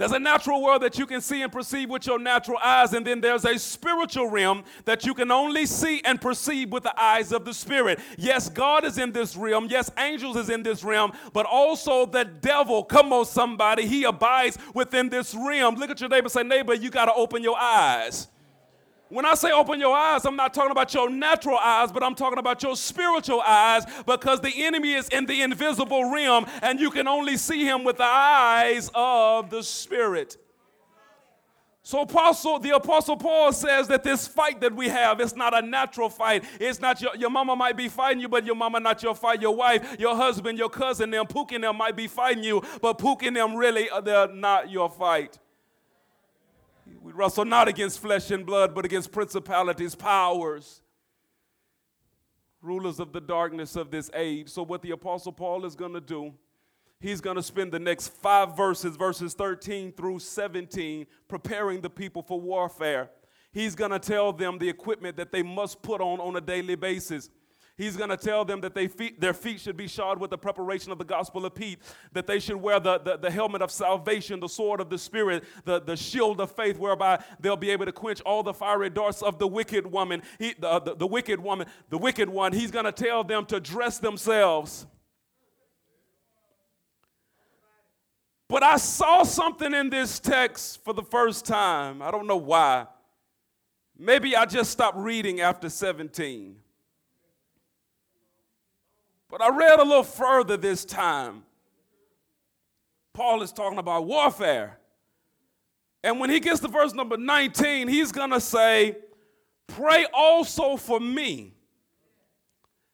There's 0.00 0.12
a 0.12 0.18
natural 0.18 0.62
world 0.62 0.80
that 0.80 0.98
you 0.98 1.04
can 1.04 1.20
see 1.20 1.42
and 1.42 1.52
perceive 1.52 1.90
with 1.90 2.06
your 2.06 2.18
natural 2.18 2.56
eyes, 2.56 2.94
and 2.94 3.06
then 3.06 3.20
there's 3.20 3.44
a 3.44 3.58
spiritual 3.58 4.30
realm 4.30 4.64
that 4.86 5.04
you 5.04 5.12
can 5.12 5.30
only 5.30 5.66
see 5.66 6.00
and 6.06 6.18
perceive 6.18 6.72
with 6.72 6.84
the 6.84 6.98
eyes 6.98 7.32
of 7.32 7.44
the 7.44 7.52
Spirit. 7.52 8.00
Yes, 8.16 8.48
God 8.48 8.86
is 8.86 8.96
in 8.96 9.12
this 9.12 9.36
realm. 9.36 9.66
Yes, 9.68 9.90
angels 9.98 10.38
is 10.38 10.48
in 10.48 10.62
this 10.62 10.82
realm, 10.82 11.12
but 11.34 11.44
also 11.44 12.06
the 12.06 12.24
devil. 12.24 12.82
Come 12.82 13.12
on, 13.12 13.26
somebody. 13.26 13.86
He 13.86 14.04
abides 14.04 14.56
within 14.72 15.10
this 15.10 15.34
realm. 15.34 15.74
Look 15.74 15.90
at 15.90 16.00
your 16.00 16.08
neighbor 16.08 16.30
say, 16.30 16.44
neighbor, 16.44 16.72
you 16.72 16.88
got 16.88 17.04
to 17.04 17.12
open 17.12 17.42
your 17.42 17.58
eyes. 17.58 18.28
When 19.10 19.26
I 19.26 19.34
say 19.34 19.50
open 19.50 19.80
your 19.80 19.94
eyes, 19.94 20.24
I'm 20.24 20.36
not 20.36 20.54
talking 20.54 20.70
about 20.70 20.94
your 20.94 21.10
natural 21.10 21.58
eyes, 21.58 21.90
but 21.90 22.04
I'm 22.04 22.14
talking 22.14 22.38
about 22.38 22.62
your 22.62 22.76
spiritual 22.76 23.40
eyes 23.40 23.84
because 24.06 24.40
the 24.40 24.52
enemy 24.64 24.94
is 24.94 25.08
in 25.08 25.26
the 25.26 25.42
invisible 25.42 26.12
realm 26.12 26.46
and 26.62 26.78
you 26.78 26.92
can 26.92 27.08
only 27.08 27.36
see 27.36 27.64
him 27.64 27.82
with 27.82 27.96
the 27.96 28.04
eyes 28.04 28.88
of 28.94 29.50
the 29.50 29.64
Spirit. 29.64 30.36
So 31.82 32.02
apostle, 32.02 32.60
the 32.60 32.76
apostle 32.76 33.16
Paul 33.16 33.52
says 33.52 33.88
that 33.88 34.04
this 34.04 34.28
fight 34.28 34.60
that 34.60 34.76
we 34.76 34.88
have, 34.88 35.18
it's 35.18 35.34
not 35.34 35.58
a 35.58 35.66
natural 35.66 36.08
fight. 36.08 36.44
It's 36.60 36.78
not 36.78 37.00
your, 37.00 37.16
your 37.16 37.30
mama 37.30 37.56
might 37.56 37.76
be 37.76 37.88
fighting 37.88 38.20
you, 38.20 38.28
but 38.28 38.46
your 38.46 38.54
mama 38.54 38.78
not 38.78 39.02
your 39.02 39.16
fight. 39.16 39.42
Your 39.42 39.56
wife, 39.56 39.96
your 39.98 40.14
husband, 40.14 40.56
your 40.56 40.68
cousin, 40.68 41.10
them, 41.10 41.26
and 41.50 41.64
them 41.64 41.76
might 41.76 41.96
be 41.96 42.06
fighting 42.06 42.44
you, 42.44 42.62
but 42.80 43.02
and 43.22 43.34
them 43.34 43.56
really, 43.56 43.90
uh, 43.90 44.00
they're 44.00 44.28
not 44.28 44.70
your 44.70 44.88
fight. 44.88 45.40
We 47.02 47.12
wrestle 47.12 47.46
not 47.46 47.66
against 47.66 48.00
flesh 48.00 48.30
and 48.30 48.44
blood, 48.44 48.74
but 48.74 48.84
against 48.84 49.10
principalities, 49.10 49.94
powers, 49.94 50.82
rulers 52.60 53.00
of 53.00 53.12
the 53.12 53.22
darkness 53.22 53.74
of 53.74 53.90
this 53.90 54.10
age. 54.12 54.50
So, 54.50 54.62
what 54.62 54.82
the 54.82 54.90
Apostle 54.90 55.32
Paul 55.32 55.64
is 55.64 55.74
going 55.74 55.94
to 55.94 56.00
do, 56.00 56.34
he's 57.00 57.22
going 57.22 57.36
to 57.36 57.42
spend 57.42 57.72
the 57.72 57.78
next 57.78 58.08
five 58.08 58.54
verses, 58.54 58.96
verses 58.96 59.32
13 59.32 59.92
through 59.92 60.18
17, 60.18 61.06
preparing 61.26 61.80
the 61.80 61.88
people 61.88 62.22
for 62.22 62.38
warfare. 62.38 63.10
He's 63.50 63.74
going 63.74 63.92
to 63.92 63.98
tell 63.98 64.32
them 64.32 64.58
the 64.58 64.68
equipment 64.68 65.16
that 65.16 65.32
they 65.32 65.42
must 65.42 65.80
put 65.80 66.02
on 66.02 66.20
on 66.20 66.36
a 66.36 66.40
daily 66.40 66.76
basis. 66.76 67.30
He's 67.80 67.96
going 67.96 68.10
to 68.10 68.16
tell 68.18 68.44
them 68.44 68.60
that 68.60 68.74
they 68.74 68.88
feet, 68.88 69.22
their 69.22 69.32
feet 69.32 69.58
should 69.58 69.78
be 69.78 69.88
shod 69.88 70.20
with 70.20 70.28
the 70.28 70.36
preparation 70.36 70.92
of 70.92 70.98
the 70.98 71.04
gospel 71.04 71.46
of 71.46 71.54
peace, 71.54 71.78
that 72.12 72.26
they 72.26 72.38
should 72.38 72.58
wear 72.58 72.78
the, 72.78 72.98
the, 72.98 73.16
the, 73.16 73.30
helmet 73.30 73.62
of 73.62 73.70
salvation, 73.70 74.38
the 74.38 74.50
sword 74.50 74.82
of 74.82 74.90
the 74.90 74.98
Spirit, 74.98 75.44
the, 75.64 75.80
the 75.80 75.96
shield 75.96 76.42
of 76.42 76.50
faith, 76.50 76.78
whereby 76.78 77.24
they'll 77.40 77.56
be 77.56 77.70
able 77.70 77.86
to 77.86 77.92
quench 77.92 78.20
all 78.20 78.42
the 78.42 78.52
fiery 78.52 78.90
darts 78.90 79.22
of 79.22 79.38
the 79.38 79.46
wicked 79.48 79.86
woman, 79.86 80.20
he, 80.38 80.52
the, 80.58 80.68
uh, 80.68 80.78
the, 80.78 80.94
the 80.94 81.06
wicked 81.06 81.40
woman, 81.40 81.66
the 81.88 81.96
wicked 81.96 82.28
one. 82.28 82.52
He's 82.52 82.70
going 82.70 82.84
to 82.84 82.92
tell 82.92 83.24
them 83.24 83.46
to 83.46 83.58
dress 83.58 83.98
themselves. 83.98 84.86
But 88.46 88.62
I 88.62 88.76
saw 88.76 89.22
something 89.22 89.72
in 89.72 89.88
this 89.88 90.20
text 90.20 90.84
for 90.84 90.92
the 90.92 91.02
first 91.02 91.46
time. 91.46 92.02
I 92.02 92.10
don't 92.10 92.26
know 92.26 92.36
why. 92.36 92.88
Maybe 93.98 94.36
I 94.36 94.44
just 94.44 94.70
stopped 94.70 94.98
reading 94.98 95.40
after 95.40 95.70
17. 95.70 96.56
But 99.30 99.40
I 99.40 99.56
read 99.56 99.78
a 99.78 99.84
little 99.84 100.02
further 100.02 100.56
this 100.56 100.84
time. 100.84 101.44
Paul 103.14 103.42
is 103.42 103.52
talking 103.52 103.78
about 103.78 104.06
warfare. 104.06 104.78
And 106.02 106.18
when 106.18 106.30
he 106.30 106.40
gets 106.40 106.60
to 106.60 106.68
verse 106.68 106.94
number 106.94 107.16
19, 107.16 107.88
he's 107.88 108.10
going 108.10 108.30
to 108.30 108.40
say, 108.40 108.96
Pray 109.68 110.06
also 110.12 110.76
for 110.76 110.98
me, 110.98 111.54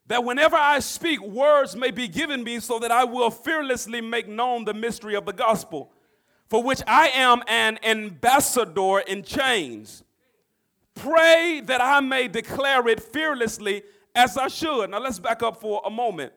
that 0.09 0.25
whenever 0.25 0.57
I 0.57 0.81
speak, 0.81 1.21
words 1.23 1.75
may 1.75 1.91
be 1.91 2.07
given 2.07 2.45
me, 2.45 2.61
so 2.61 2.79
that 2.81 2.91
I 2.91 3.05
will 3.05 3.31
fearlessly 3.31 4.03
make 4.03 4.29
known 4.29 4.65
the 4.65 4.75
mystery 4.75 5.15
of 5.15 5.25
the 5.25 5.33
gospel, 5.33 5.91
for 6.49 6.63
which 6.63 6.83
I 6.87 7.09
am 7.09 7.43
an 7.49 7.79
ambassador 7.83 8.99
in 9.01 9.23
chains. 9.23 10.05
Pray 10.95 11.63
that 11.65 11.81
I 11.81 12.01
may 12.01 12.29
declare 12.29 12.87
it 12.89 13.03
fearlessly 13.03 13.83
as 14.17 14.37
I 14.37 14.49
should. 14.49 14.91
Now 14.91 14.99
let's 14.99 15.21
back 15.21 15.43
up 15.43 15.61
for 15.61 15.81
a 15.85 15.91
moment. 15.91 16.33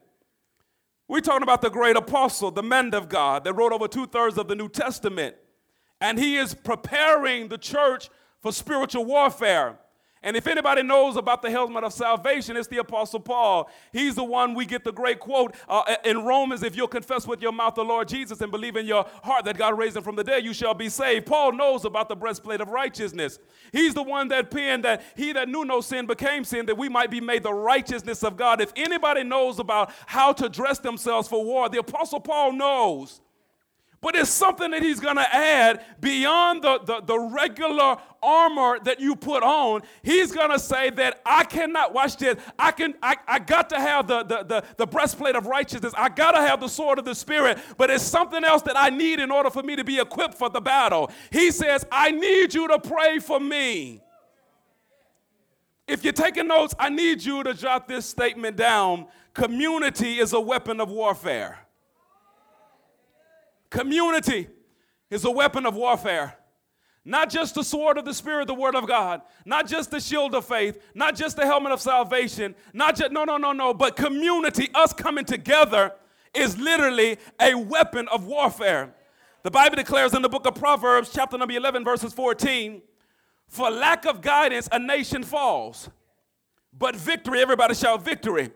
We're 1.08 1.22
talking 1.22 1.42
about 1.42 1.62
the 1.62 1.72
great 1.72 1.96
apostle, 1.96 2.52
the 2.52 2.62
man 2.62 2.94
of 2.94 3.10
God 3.10 3.46
that 3.46 3.54
wrote 3.54 3.72
over 3.72 3.88
two 3.88 4.06
thirds 4.06 4.38
of 4.38 4.48
the 4.48 4.56
New 4.56 4.70
Testament. 4.70 5.36
And 6.00 6.20
he 6.20 6.38
is 6.38 6.54
preparing 6.54 7.48
the 7.48 7.58
church 7.58 8.10
for 8.42 8.52
spiritual 8.52 9.06
warfare. 9.06 9.80
And 10.22 10.36
if 10.36 10.48
anybody 10.48 10.84
knows 10.84 11.16
about 11.16 11.42
the 11.42 11.50
helmet 11.50 11.86
of 11.86 11.94
salvation, 11.94 12.58
it's 12.58 12.68
the 12.68 12.80
Apostle 12.80 13.22
Paul. 13.22 13.70
He's 13.94 14.16
the 14.16 14.24
one 14.24 14.54
we 14.54 14.66
get 14.66 14.84
the 14.84 14.92
great 14.92 15.22
quote 15.22 15.56
uh, 15.70 15.96
in 16.04 16.26
Romans 16.26 16.62
if 16.62 16.76
you'll 16.76 16.90
confess 16.90 17.26
with 17.26 17.42
your 17.42 17.54
mouth 17.54 17.76
the 17.76 17.86
Lord 17.86 18.10
Jesus 18.10 18.42
and 18.42 18.52
believe 18.52 18.76
in 18.76 18.86
your 18.86 19.06
heart 19.24 19.46
that 19.46 19.58
God 19.58 19.78
raised 19.78 19.96
him 19.96 20.04
from 20.04 20.18
the 20.18 20.24
dead, 20.24 20.44
you 20.44 20.54
shall 20.54 20.74
be 20.74 20.90
saved. 20.90 21.26
Paul 21.26 21.54
knows 21.54 21.86
about 21.86 22.10
the 22.10 22.18
breastplate 22.18 22.60
of 22.60 22.68
righteousness. 22.68 23.40
He's 23.72 23.94
the 23.94 24.04
one 24.04 24.28
that 24.28 24.52
penned 24.52 24.84
that 24.84 25.04
he 25.16 25.32
that 25.32 25.48
knew 25.48 25.64
no 25.64 25.80
sin 25.80 26.06
became 26.06 26.44
sin 26.44 26.66
that 26.66 26.78
we 26.78 26.90
might 26.90 27.12
be 27.12 27.22
made 27.22 27.44
the 27.44 27.54
righteousness 27.54 28.22
of 28.22 28.36
God. 28.36 28.60
If 28.60 28.74
anybody 28.76 29.24
knows 29.24 29.58
about 29.58 29.92
how 30.06 30.34
to 30.34 30.50
dress 30.50 30.80
themselves 30.80 31.30
for 31.30 31.46
war, 31.46 31.70
the 31.70 31.80
Apostle 31.80 32.20
Paul 32.20 32.52
knows. 32.52 33.22
But 34.02 34.16
it's 34.16 34.30
something 34.30 34.72
that 34.72 34.82
he's 34.82 35.02
going 35.02 35.18
to 35.18 35.36
add 35.36 35.84
beyond 36.00 36.64
the, 36.64 36.80
the, 36.80 37.02
the, 37.02 37.20
regular 37.20 37.98
armor 38.24 38.80
that 38.80 39.02
you 39.02 39.14
put 39.14 39.44
on. 39.44 39.82
He's 40.04 40.32
going 40.32 40.52
to 40.52 40.60
say 40.60 40.90
that 40.92 41.22
I 41.26 41.44
cannot, 41.44 41.94
watch 41.94 42.16
this, 42.16 42.38
I, 42.58 42.72
can, 42.72 42.94
I, 43.04 43.18
I 43.28 43.40
got 43.40 43.70
to 43.72 43.76
have 43.80 44.08
the, 44.08 44.24
the, 44.24 44.44
the, 44.44 44.64
the 44.78 44.88
breastplate 44.88 45.36
of 45.36 45.48
righteousness. 45.48 45.94
I 45.98 46.08
got 46.08 46.32
to 46.32 46.38
have 46.42 46.62
the 46.62 46.70
sword 46.70 46.98
of 46.98 47.04
the 47.04 47.14
Spirit, 47.14 47.60
but 47.78 47.90
it's 47.90 48.04
something 48.04 48.44
else 48.46 48.62
that 48.64 48.78
I 48.78 48.90
need 48.90 49.20
in 49.20 49.32
order 49.32 49.50
for 49.50 49.64
me 49.64 49.76
to 49.76 49.84
be 49.84 50.00
equipped 50.00 50.36
for 50.36 50.50
the 50.50 50.62
battle. 50.62 51.12
He 51.30 51.52
says, 51.52 51.86
I 51.92 52.12
need 52.12 52.54
you 52.54 52.70
to 52.70 52.80
pray 52.80 53.20
for 53.20 53.40
me. 53.40 54.02
If 55.90 56.06
you're 56.06 56.14
taking 56.14 56.48
notes, 56.48 56.74
I 56.80 56.88
need 56.88 57.22
you 57.22 57.44
to 57.44 57.54
jot 57.54 57.88
this 57.88 58.06
statement 58.06 58.56
down. 58.56 59.08
Community 59.34 60.20
is 60.20 60.32
a 60.32 60.40
weapon 60.40 60.80
of 60.80 60.90
warfare. 60.90 61.60
Community 63.70 64.48
is 65.10 65.26
a 65.26 65.32
weapon 65.32 65.66
of 65.66 65.76
warfare. 65.76 66.36
Not 67.06 67.30
just 67.30 67.56
the 67.56 67.64
sword 67.64 67.98
of 67.98 68.06
the 68.06 68.14
Spirit, 68.14 68.48
the 68.48 68.54
Word 68.54 68.76
of 68.76 68.88
God, 68.88 69.22
not 69.46 69.68
just 69.68 69.90
the 69.90 70.00
shield 70.00 70.36
of 70.36 70.46
faith, 70.46 70.80
not 70.94 71.16
just 71.16 71.38
the 71.38 71.46
helmet 71.46 71.72
of 71.72 71.82
salvation, 71.82 72.56
not 72.74 72.96
just, 72.96 73.12
no, 73.12 73.24
no, 73.24 73.38
no, 73.38 73.52
no, 73.52 73.74
but 73.74 73.96
community, 73.96 74.70
us 74.76 74.94
coming 74.94 75.26
together, 75.26 75.94
is 76.34 76.58
literally 76.58 77.18
a 77.40 77.56
weapon 77.56 78.08
of 78.10 78.26
warfare. 78.26 78.94
The 79.44 79.52
Bible 79.52 79.78
declares 79.78 80.14
in 80.14 80.22
the 80.22 80.30
book 80.30 80.46
of 80.46 80.56
Proverbs, 80.56 81.10
chapter 81.14 81.38
number 81.38 81.54
11, 81.56 81.84
verses 81.84 82.14
14, 82.14 82.82
for 83.48 83.72
lack 83.72 84.06
of 84.06 84.22
guidance, 84.22 84.68
a 84.72 84.78
nation 84.78 85.24
falls. 85.24 85.90
But 86.78 86.96
victory, 86.96 87.42
everybody 87.42 87.74
shout 87.74 88.04
victory. 88.04 88.52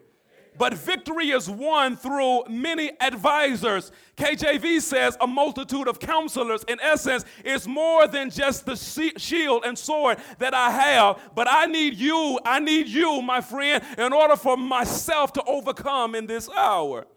But 0.57 0.73
victory 0.73 1.31
is 1.31 1.49
won 1.49 1.97
through 1.97 2.43
many 2.47 2.91
advisors. 3.01 3.91
KJV 4.17 4.81
says 4.81 5.17
a 5.19 5.27
multitude 5.27 5.87
of 5.87 5.99
counselors. 5.99 6.63
In 6.65 6.79
essence, 6.79 7.25
it's 7.43 7.65
more 7.67 8.07
than 8.07 8.29
just 8.29 8.65
the 8.65 8.75
shield 8.75 9.63
and 9.65 9.77
sword 9.77 10.19
that 10.39 10.53
I 10.53 10.69
have, 10.69 11.19
but 11.35 11.47
I 11.49 11.65
need 11.65 11.95
you, 11.95 12.39
I 12.45 12.59
need 12.59 12.87
you, 12.87 13.21
my 13.21 13.41
friend, 13.41 13.83
in 13.97 14.13
order 14.13 14.35
for 14.35 14.55
myself 14.55 15.33
to 15.33 15.43
overcome 15.43 16.15
in 16.15 16.27
this 16.27 16.49
hour. 16.49 17.07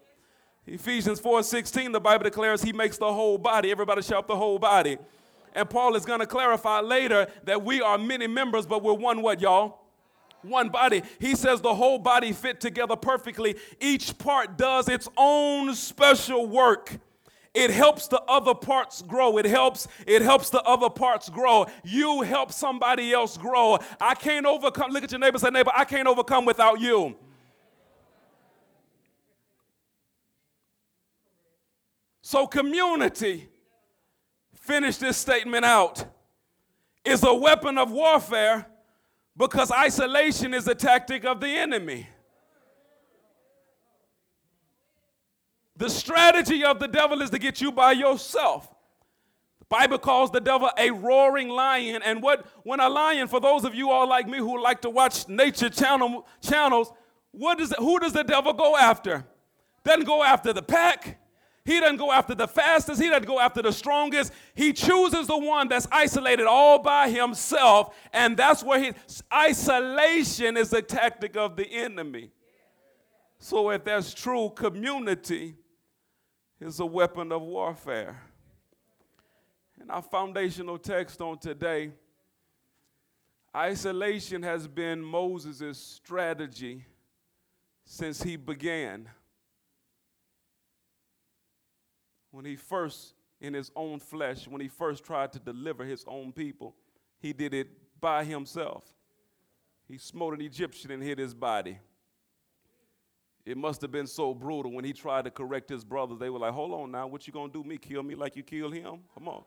Ephesians 0.66 1.20
4:16, 1.20 1.92
the 1.92 2.00
Bible 2.00 2.24
declares 2.24 2.62
he 2.62 2.72
makes 2.72 2.98
the 2.98 3.12
whole 3.12 3.38
body. 3.38 3.70
Everybody 3.70 4.02
shout 4.02 4.26
the 4.26 4.36
whole 4.36 4.58
body. 4.58 4.98
And 5.54 5.70
Paul 5.70 5.94
is 5.94 6.04
going 6.04 6.20
to 6.20 6.26
clarify 6.26 6.80
later 6.80 7.28
that 7.44 7.62
we 7.62 7.80
are 7.80 7.96
many 7.96 8.26
members, 8.26 8.66
but 8.66 8.82
we're 8.82 8.92
one 8.92 9.22
what, 9.22 9.40
y'all? 9.40 9.85
One 10.48 10.68
body. 10.68 11.02
He 11.18 11.34
says 11.34 11.60
the 11.60 11.74
whole 11.74 11.98
body 11.98 12.32
fit 12.32 12.60
together 12.60 12.96
perfectly. 12.96 13.56
Each 13.80 14.16
part 14.16 14.56
does 14.56 14.88
its 14.88 15.08
own 15.16 15.74
special 15.74 16.46
work. 16.46 16.98
It 17.54 17.70
helps 17.70 18.06
the 18.08 18.20
other 18.28 18.54
parts 18.54 19.00
grow. 19.00 19.38
It 19.38 19.46
helps 19.46 19.88
it 20.06 20.20
helps 20.20 20.50
the 20.50 20.60
other 20.62 20.90
parts 20.90 21.30
grow. 21.30 21.66
You 21.84 22.20
help 22.20 22.52
somebody 22.52 23.14
else 23.14 23.38
grow. 23.38 23.78
I 23.98 24.14
can't 24.14 24.44
overcome. 24.44 24.90
Look 24.90 25.04
at 25.04 25.10
your 25.10 25.20
neighbor 25.20 25.38
say 25.38 25.48
neighbor, 25.48 25.70
I 25.74 25.86
can't 25.86 26.06
overcome 26.06 26.44
without 26.44 26.80
you. 26.80 27.16
So 32.20 32.46
community 32.46 33.48
finish 34.52 34.98
this 34.98 35.16
statement 35.16 35.64
out 35.64 36.04
is 37.04 37.22
a 37.22 37.32
weapon 37.32 37.78
of 37.78 37.90
warfare 37.90 38.66
because 39.36 39.70
isolation 39.70 40.54
is 40.54 40.66
a 40.66 40.74
tactic 40.74 41.24
of 41.24 41.40
the 41.40 41.48
enemy. 41.48 42.08
The 45.76 45.90
strategy 45.90 46.64
of 46.64 46.78
the 46.80 46.88
devil 46.88 47.20
is 47.20 47.30
to 47.30 47.38
get 47.38 47.60
you 47.60 47.70
by 47.70 47.92
yourself. 47.92 48.66
The 49.58 49.66
Bible 49.68 49.98
calls 49.98 50.30
the 50.30 50.40
devil 50.40 50.70
a 50.78 50.90
roaring 50.90 51.48
lion. 51.48 52.00
And 52.02 52.22
what 52.22 52.46
when 52.62 52.80
a 52.80 52.88
lion, 52.88 53.28
for 53.28 53.40
those 53.40 53.64
of 53.64 53.74
you 53.74 53.90
all 53.90 54.08
like 54.08 54.26
me 54.26 54.38
who 54.38 54.62
like 54.62 54.80
to 54.82 54.90
watch 54.90 55.28
nature 55.28 55.68
channel, 55.68 56.26
channels, 56.40 56.92
what 57.32 57.58
does 57.58 57.74
who 57.78 57.98
does 57.98 58.14
the 58.14 58.24
devil 58.24 58.54
go 58.54 58.76
after? 58.76 59.26
Doesn't 59.84 60.04
go 60.04 60.22
after 60.22 60.54
the 60.54 60.62
pack. 60.62 61.18
He 61.66 61.80
doesn't 61.80 61.96
go 61.96 62.12
after 62.12 62.36
the 62.36 62.46
fastest. 62.46 63.02
He 63.02 63.08
doesn't 63.08 63.26
go 63.26 63.40
after 63.40 63.60
the 63.60 63.72
strongest. 63.72 64.32
He 64.54 64.72
chooses 64.72 65.26
the 65.26 65.36
one 65.36 65.66
that's 65.68 65.88
isolated 65.90 66.46
all 66.46 66.78
by 66.78 67.10
himself. 67.10 67.92
And 68.12 68.36
that's 68.36 68.62
where 68.62 68.78
he, 68.78 68.92
isolation 69.34 70.56
is 70.56 70.72
a 70.72 70.80
tactic 70.80 71.36
of 71.36 71.56
the 71.56 71.66
enemy. 71.66 72.30
So 73.40 73.70
if 73.70 73.82
that's 73.82 74.14
true, 74.14 74.50
community 74.50 75.56
is 76.60 76.78
a 76.78 76.86
weapon 76.86 77.32
of 77.32 77.42
warfare. 77.42 78.22
And 79.80 79.90
our 79.90 80.02
foundational 80.02 80.78
text 80.78 81.20
on 81.20 81.38
today 81.38 81.90
isolation 83.56 84.42
has 84.44 84.68
been 84.68 85.02
Moses' 85.02 85.78
strategy 85.78 86.84
since 87.84 88.22
he 88.22 88.36
began. 88.36 89.08
When 92.36 92.44
he 92.44 92.54
first, 92.54 93.14
in 93.40 93.54
his 93.54 93.70
own 93.74 93.98
flesh, 93.98 94.46
when 94.46 94.60
he 94.60 94.68
first 94.68 95.02
tried 95.02 95.32
to 95.32 95.38
deliver 95.38 95.86
his 95.86 96.04
own 96.06 96.32
people, 96.32 96.74
he 97.18 97.32
did 97.32 97.54
it 97.54 97.68
by 97.98 98.24
himself. 98.24 98.84
He 99.88 99.96
smote 99.96 100.34
an 100.34 100.42
Egyptian 100.42 100.90
and 100.90 101.02
hid 101.02 101.18
his 101.18 101.32
body. 101.32 101.78
It 103.46 103.56
must 103.56 103.80
have 103.80 103.90
been 103.90 104.06
so 104.06 104.34
brutal 104.34 104.70
when 104.70 104.84
he 104.84 104.92
tried 104.92 105.24
to 105.24 105.30
correct 105.30 105.70
his 105.70 105.82
brothers. 105.82 106.18
They 106.18 106.28
were 106.28 106.38
like, 106.38 106.52
hold 106.52 106.72
on 106.72 106.90
now, 106.90 107.06
what 107.06 107.26
you 107.26 107.32
gonna 107.32 107.50
do 107.50 107.64
me? 107.64 107.78
Kill 107.78 108.02
me 108.02 108.14
like 108.14 108.36
you 108.36 108.42
killed 108.42 108.74
him? 108.74 108.98
Come 109.14 109.28
on. 109.28 109.42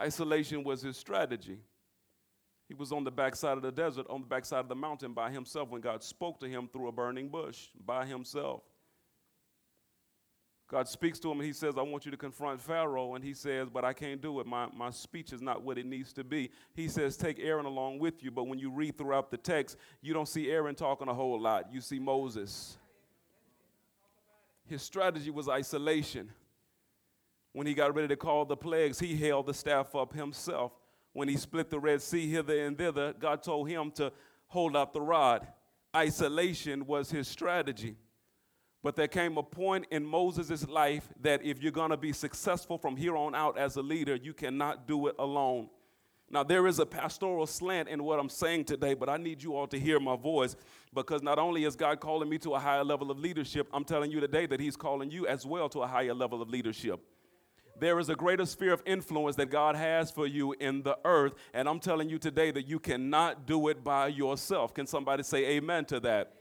Isolation 0.00 0.64
was 0.64 0.80
his 0.80 0.96
strategy. 0.96 1.58
He 2.68 2.72
was 2.72 2.90
on 2.90 3.04
the 3.04 3.10
backside 3.10 3.58
of 3.58 3.62
the 3.62 3.70
desert, 3.70 4.06
on 4.08 4.22
the 4.22 4.26
backside 4.26 4.60
of 4.60 4.68
the 4.70 4.74
mountain 4.74 5.12
by 5.12 5.30
himself 5.30 5.68
when 5.68 5.82
God 5.82 6.02
spoke 6.02 6.40
to 6.40 6.48
him 6.48 6.70
through 6.72 6.88
a 6.88 6.92
burning 6.92 7.28
bush 7.28 7.66
by 7.84 8.06
himself. 8.06 8.62
God 10.68 10.88
speaks 10.88 11.18
to 11.20 11.30
him 11.30 11.38
and 11.38 11.46
he 11.46 11.52
says, 11.52 11.74
I 11.76 11.82
want 11.82 12.04
you 12.04 12.10
to 12.10 12.16
confront 12.16 12.60
Pharaoh. 12.60 13.14
And 13.14 13.22
he 13.22 13.34
says, 13.34 13.68
But 13.68 13.84
I 13.84 13.92
can't 13.92 14.20
do 14.20 14.40
it. 14.40 14.46
My, 14.46 14.66
my 14.74 14.90
speech 14.90 15.32
is 15.32 15.42
not 15.42 15.62
what 15.62 15.76
it 15.76 15.86
needs 15.86 16.12
to 16.14 16.24
be. 16.24 16.50
He 16.74 16.88
says, 16.88 17.16
Take 17.16 17.38
Aaron 17.38 17.66
along 17.66 17.98
with 17.98 18.22
you. 18.22 18.30
But 18.30 18.44
when 18.44 18.58
you 18.58 18.70
read 18.70 18.96
throughout 18.96 19.30
the 19.30 19.36
text, 19.36 19.76
you 20.00 20.14
don't 20.14 20.28
see 20.28 20.50
Aaron 20.50 20.74
talking 20.74 21.08
a 21.08 21.14
whole 21.14 21.38
lot. 21.38 21.72
You 21.72 21.80
see 21.80 21.98
Moses. 21.98 22.78
His 24.66 24.82
strategy 24.82 25.30
was 25.30 25.48
isolation. 25.48 26.30
When 27.52 27.66
he 27.66 27.74
got 27.74 27.94
ready 27.94 28.08
to 28.08 28.16
call 28.16 28.46
the 28.46 28.56
plagues, 28.56 28.98
he 28.98 29.14
held 29.16 29.46
the 29.46 29.54
staff 29.54 29.94
up 29.94 30.14
himself. 30.14 30.72
When 31.12 31.28
he 31.28 31.36
split 31.36 31.70
the 31.70 31.78
Red 31.78 32.02
Sea 32.02 32.28
hither 32.28 32.64
and 32.64 32.76
thither, 32.76 33.14
God 33.20 33.42
told 33.42 33.68
him 33.68 33.92
to 33.92 34.12
hold 34.48 34.76
out 34.76 34.92
the 34.92 35.00
rod. 35.00 35.46
Isolation 35.94 36.86
was 36.86 37.10
his 37.10 37.28
strategy. 37.28 37.96
But 38.84 38.96
there 38.96 39.08
came 39.08 39.38
a 39.38 39.42
point 39.42 39.86
in 39.90 40.04
Moses' 40.04 40.68
life 40.68 41.08
that 41.22 41.42
if 41.42 41.62
you're 41.62 41.72
going 41.72 41.90
to 41.90 41.96
be 41.96 42.12
successful 42.12 42.76
from 42.76 42.96
here 42.98 43.16
on 43.16 43.34
out 43.34 43.56
as 43.56 43.76
a 43.76 43.82
leader, 43.82 44.14
you 44.14 44.34
cannot 44.34 44.86
do 44.86 45.06
it 45.06 45.14
alone. 45.18 45.70
Now, 46.30 46.42
there 46.42 46.66
is 46.66 46.78
a 46.78 46.84
pastoral 46.84 47.46
slant 47.46 47.88
in 47.88 48.04
what 48.04 48.20
I'm 48.20 48.28
saying 48.28 48.66
today, 48.66 48.92
but 48.92 49.08
I 49.08 49.16
need 49.16 49.42
you 49.42 49.56
all 49.56 49.66
to 49.68 49.80
hear 49.80 49.98
my 49.98 50.16
voice 50.16 50.54
because 50.92 51.22
not 51.22 51.38
only 51.38 51.64
is 51.64 51.76
God 51.76 51.98
calling 51.98 52.28
me 52.28 52.36
to 52.38 52.56
a 52.56 52.58
higher 52.58 52.84
level 52.84 53.10
of 53.10 53.18
leadership, 53.18 53.68
I'm 53.72 53.84
telling 53.84 54.10
you 54.10 54.20
today 54.20 54.44
that 54.44 54.60
He's 54.60 54.76
calling 54.76 55.10
you 55.10 55.26
as 55.26 55.46
well 55.46 55.70
to 55.70 55.80
a 55.80 55.86
higher 55.86 56.12
level 56.12 56.42
of 56.42 56.50
leadership. 56.50 57.00
There 57.80 57.98
is 57.98 58.10
a 58.10 58.14
greater 58.14 58.44
sphere 58.44 58.74
of 58.74 58.82
influence 58.84 59.36
that 59.36 59.50
God 59.50 59.76
has 59.76 60.10
for 60.10 60.26
you 60.26 60.52
in 60.60 60.82
the 60.82 60.98
earth, 61.06 61.32
and 61.54 61.70
I'm 61.70 61.80
telling 61.80 62.10
you 62.10 62.18
today 62.18 62.50
that 62.50 62.68
you 62.68 62.78
cannot 62.78 63.46
do 63.46 63.68
it 63.68 63.82
by 63.82 64.08
yourself. 64.08 64.74
Can 64.74 64.86
somebody 64.86 65.22
say 65.22 65.56
amen 65.56 65.86
to 65.86 66.00
that? 66.00 66.32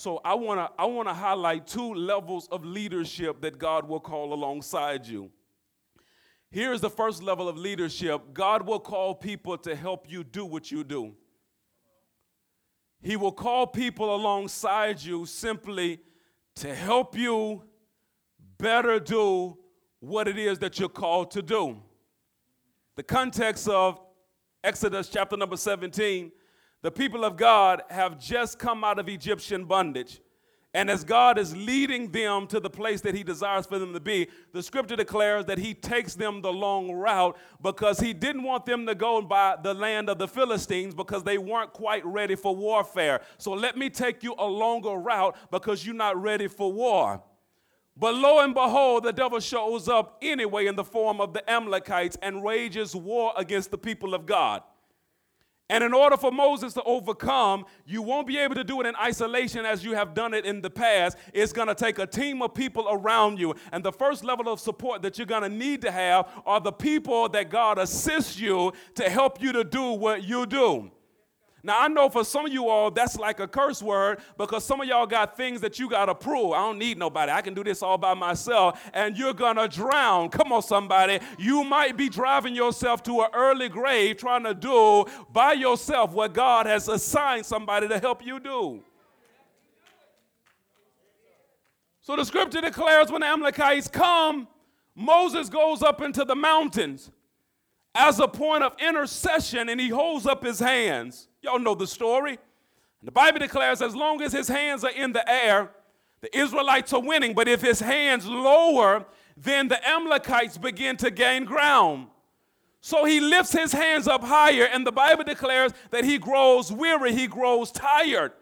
So 0.00 0.18
I 0.24 0.32
want 0.32 0.58
to 0.58 0.70
I 0.80 0.86
want 0.86 1.08
to 1.08 1.12
highlight 1.12 1.66
two 1.66 1.92
levels 1.92 2.48
of 2.50 2.64
leadership 2.64 3.42
that 3.42 3.58
God 3.58 3.86
will 3.86 4.00
call 4.00 4.32
alongside 4.32 5.06
you. 5.06 5.30
Here's 6.50 6.80
the 6.80 6.88
first 6.88 7.22
level 7.22 7.50
of 7.50 7.58
leadership. 7.58 8.32
God 8.32 8.66
will 8.66 8.80
call 8.80 9.14
people 9.14 9.58
to 9.58 9.76
help 9.76 10.10
you 10.10 10.24
do 10.24 10.46
what 10.46 10.70
you 10.70 10.84
do. 10.84 11.12
He 13.02 13.16
will 13.16 13.30
call 13.30 13.66
people 13.66 14.14
alongside 14.14 15.02
you 15.02 15.26
simply 15.26 16.00
to 16.54 16.74
help 16.74 17.14
you 17.14 17.64
better 18.56 19.00
do 19.00 19.58
what 19.98 20.28
it 20.28 20.38
is 20.38 20.60
that 20.60 20.78
you're 20.78 20.88
called 20.88 21.30
to 21.32 21.42
do. 21.42 21.76
The 22.96 23.02
context 23.02 23.68
of 23.68 24.00
Exodus 24.64 25.10
chapter 25.10 25.36
number 25.36 25.58
17 25.58 26.32
the 26.82 26.90
people 26.90 27.24
of 27.24 27.36
God 27.36 27.82
have 27.90 28.18
just 28.18 28.58
come 28.58 28.84
out 28.84 28.98
of 28.98 29.08
Egyptian 29.08 29.64
bondage. 29.64 30.20
And 30.72 30.88
as 30.88 31.02
God 31.02 31.36
is 31.36 31.56
leading 31.56 32.12
them 32.12 32.46
to 32.46 32.60
the 32.60 32.70
place 32.70 33.00
that 33.00 33.14
He 33.14 33.24
desires 33.24 33.66
for 33.66 33.78
them 33.80 33.92
to 33.92 33.98
be, 33.98 34.28
the 34.52 34.62
scripture 34.62 34.94
declares 34.94 35.44
that 35.46 35.58
He 35.58 35.74
takes 35.74 36.14
them 36.14 36.42
the 36.42 36.52
long 36.52 36.92
route 36.92 37.36
because 37.60 37.98
He 37.98 38.12
didn't 38.12 38.44
want 38.44 38.66
them 38.66 38.86
to 38.86 38.94
go 38.94 39.20
by 39.20 39.56
the 39.60 39.74
land 39.74 40.08
of 40.08 40.18
the 40.18 40.28
Philistines 40.28 40.94
because 40.94 41.24
they 41.24 41.38
weren't 41.38 41.72
quite 41.72 42.06
ready 42.06 42.36
for 42.36 42.54
warfare. 42.54 43.20
So 43.36 43.52
let 43.52 43.76
me 43.76 43.90
take 43.90 44.22
you 44.22 44.34
a 44.38 44.46
longer 44.46 44.92
route 44.92 45.36
because 45.50 45.84
you're 45.84 45.94
not 45.94 46.20
ready 46.22 46.46
for 46.46 46.72
war. 46.72 47.20
But 47.96 48.14
lo 48.14 48.38
and 48.38 48.54
behold, 48.54 49.02
the 49.02 49.12
devil 49.12 49.40
shows 49.40 49.88
up 49.88 50.18
anyway 50.22 50.66
in 50.66 50.76
the 50.76 50.84
form 50.84 51.20
of 51.20 51.34
the 51.34 51.50
Amalekites 51.50 52.16
and 52.22 52.44
wages 52.44 52.94
war 52.94 53.32
against 53.36 53.72
the 53.72 53.78
people 53.78 54.14
of 54.14 54.24
God. 54.24 54.62
And 55.70 55.84
in 55.84 55.94
order 55.94 56.16
for 56.16 56.32
Moses 56.32 56.72
to 56.74 56.82
overcome, 56.82 57.64
you 57.86 58.02
won't 58.02 58.26
be 58.26 58.36
able 58.38 58.56
to 58.56 58.64
do 58.64 58.80
it 58.80 58.88
in 58.88 58.96
isolation 58.96 59.64
as 59.64 59.84
you 59.84 59.94
have 59.94 60.14
done 60.14 60.34
it 60.34 60.44
in 60.44 60.60
the 60.60 60.68
past. 60.68 61.16
It's 61.32 61.52
going 61.52 61.68
to 61.68 61.76
take 61.76 62.00
a 62.00 62.06
team 62.06 62.42
of 62.42 62.54
people 62.54 62.88
around 62.90 63.38
you. 63.38 63.54
And 63.70 63.84
the 63.84 63.92
first 63.92 64.24
level 64.24 64.52
of 64.52 64.58
support 64.58 65.00
that 65.02 65.16
you're 65.16 65.28
going 65.28 65.44
to 65.44 65.48
need 65.48 65.80
to 65.82 65.92
have 65.92 66.28
are 66.44 66.60
the 66.60 66.72
people 66.72 67.28
that 67.28 67.50
God 67.50 67.78
assists 67.78 68.36
you 68.36 68.72
to 68.96 69.08
help 69.08 69.40
you 69.40 69.52
to 69.52 69.62
do 69.62 69.92
what 69.92 70.24
you 70.24 70.44
do. 70.44 70.90
Now, 71.62 71.78
I 71.78 71.88
know 71.88 72.08
for 72.08 72.24
some 72.24 72.46
of 72.46 72.52
you 72.52 72.68
all, 72.68 72.90
that's 72.90 73.16
like 73.16 73.38
a 73.40 73.46
curse 73.46 73.82
word 73.82 74.20
because 74.38 74.64
some 74.64 74.80
of 74.80 74.86
y'all 74.86 75.06
got 75.06 75.36
things 75.36 75.60
that 75.60 75.78
you 75.78 75.90
got 75.90 76.06
to 76.06 76.14
prove. 76.14 76.52
I 76.52 76.58
don't 76.58 76.78
need 76.78 76.98
nobody. 76.98 77.30
I 77.32 77.42
can 77.42 77.52
do 77.52 77.62
this 77.62 77.82
all 77.82 77.98
by 77.98 78.14
myself, 78.14 78.80
and 78.94 79.16
you're 79.16 79.34
going 79.34 79.56
to 79.56 79.68
drown. 79.68 80.30
Come 80.30 80.52
on, 80.52 80.62
somebody. 80.62 81.20
You 81.38 81.62
might 81.64 81.96
be 81.96 82.08
driving 82.08 82.54
yourself 82.54 83.02
to 83.04 83.20
an 83.20 83.28
early 83.34 83.68
grave 83.68 84.16
trying 84.16 84.44
to 84.44 84.54
do 84.54 85.04
by 85.32 85.52
yourself 85.52 86.12
what 86.12 86.32
God 86.32 86.66
has 86.66 86.88
assigned 86.88 87.44
somebody 87.44 87.88
to 87.88 87.98
help 87.98 88.24
you 88.24 88.40
do. 88.40 88.82
So 92.02 92.16
the 92.16 92.24
scripture 92.24 92.60
declares 92.60 93.10
when 93.12 93.20
the 93.20 93.26
Amalekites 93.26 93.88
come, 93.88 94.48
Moses 94.94 95.48
goes 95.48 95.82
up 95.82 96.00
into 96.00 96.24
the 96.24 96.34
mountains 96.34 97.10
as 97.94 98.18
a 98.18 98.28
point 98.28 98.64
of 98.64 98.74
intercession 98.80 99.68
and 99.68 99.80
he 99.80 99.88
holds 99.88 100.26
up 100.26 100.44
his 100.44 100.58
hands. 100.58 101.28
Y'all 101.42 101.58
know 101.58 101.74
the 101.74 101.86
story. 101.86 102.32
And 102.32 103.08
the 103.08 103.12
Bible 103.12 103.38
declares 103.38 103.80
as 103.80 103.96
long 103.96 104.20
as 104.22 104.32
his 104.32 104.48
hands 104.48 104.84
are 104.84 104.90
in 104.90 105.12
the 105.12 105.28
air, 105.30 105.70
the 106.20 106.36
Israelites 106.36 106.92
are 106.92 107.00
winning. 107.00 107.34
But 107.34 107.48
if 107.48 107.62
his 107.62 107.80
hands 107.80 108.26
lower, 108.26 109.06
then 109.36 109.68
the 109.68 109.88
Amalekites 109.88 110.58
begin 110.58 110.96
to 110.98 111.10
gain 111.10 111.44
ground. 111.44 112.08
So 112.82 113.04
he 113.04 113.20
lifts 113.20 113.52
his 113.52 113.72
hands 113.72 114.08
up 114.08 114.24
higher, 114.24 114.64
and 114.64 114.86
the 114.86 114.92
Bible 114.92 115.24
declares 115.24 115.72
that 115.90 116.04
he 116.04 116.16
grows 116.16 116.72
weary, 116.72 117.14
he 117.14 117.26
grows 117.26 117.70
tired. 117.70 118.32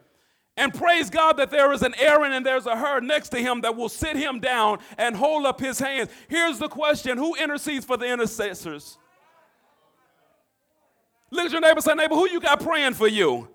And 0.56 0.74
praise 0.74 1.08
God 1.08 1.36
that 1.36 1.50
there 1.50 1.72
is 1.72 1.82
an 1.82 1.94
Aaron 1.98 2.32
and 2.32 2.44
there's 2.44 2.66
a 2.66 2.76
Hur 2.76 3.00
next 3.00 3.28
to 3.30 3.38
him 3.38 3.60
that 3.60 3.76
will 3.76 3.88
sit 3.88 4.16
him 4.16 4.40
down 4.40 4.78
and 4.96 5.14
hold 5.14 5.46
up 5.46 5.60
his 5.60 5.78
hands. 5.78 6.10
Here's 6.26 6.58
the 6.58 6.68
question 6.68 7.16
Who 7.16 7.36
intercedes 7.36 7.84
for 7.84 7.96
the 7.96 8.06
intercessors? 8.06 8.98
Look 11.30 11.46
at 11.46 11.52
your 11.52 11.60
neighbor 11.60 11.80
say, 11.80 11.94
neighbor, 11.94 12.14
who 12.14 12.28
you 12.28 12.40
got 12.40 12.60
praying 12.60 12.94
for 12.94 13.08
you? 13.08 13.48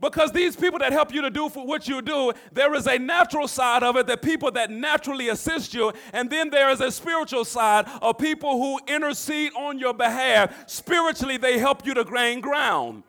Because 0.00 0.32
these 0.32 0.54
people 0.56 0.78
that 0.80 0.92
help 0.92 1.14
you 1.14 1.22
to 1.22 1.30
do 1.30 1.48
for 1.48 1.66
what 1.66 1.88
you 1.88 2.02
do, 2.02 2.32
there 2.52 2.74
is 2.74 2.86
a 2.86 2.98
natural 2.98 3.48
side 3.48 3.82
of 3.82 3.96
it, 3.96 4.06
the 4.06 4.16
people 4.16 4.50
that 4.50 4.70
naturally 4.70 5.28
assist 5.28 5.72
you, 5.72 5.92
and 6.12 6.28
then 6.28 6.50
there 6.50 6.68
is 6.70 6.80
a 6.80 6.90
spiritual 6.90 7.44
side 7.44 7.86
of 8.02 8.18
people 8.18 8.52
who 8.60 8.92
intercede 8.92 9.52
on 9.56 9.78
your 9.78 9.94
behalf. 9.94 10.68
Spiritually, 10.68 11.36
they 11.36 11.58
help 11.58 11.86
you 11.86 11.94
to 11.94 12.04
gain 12.04 12.40
ground. 12.40 13.04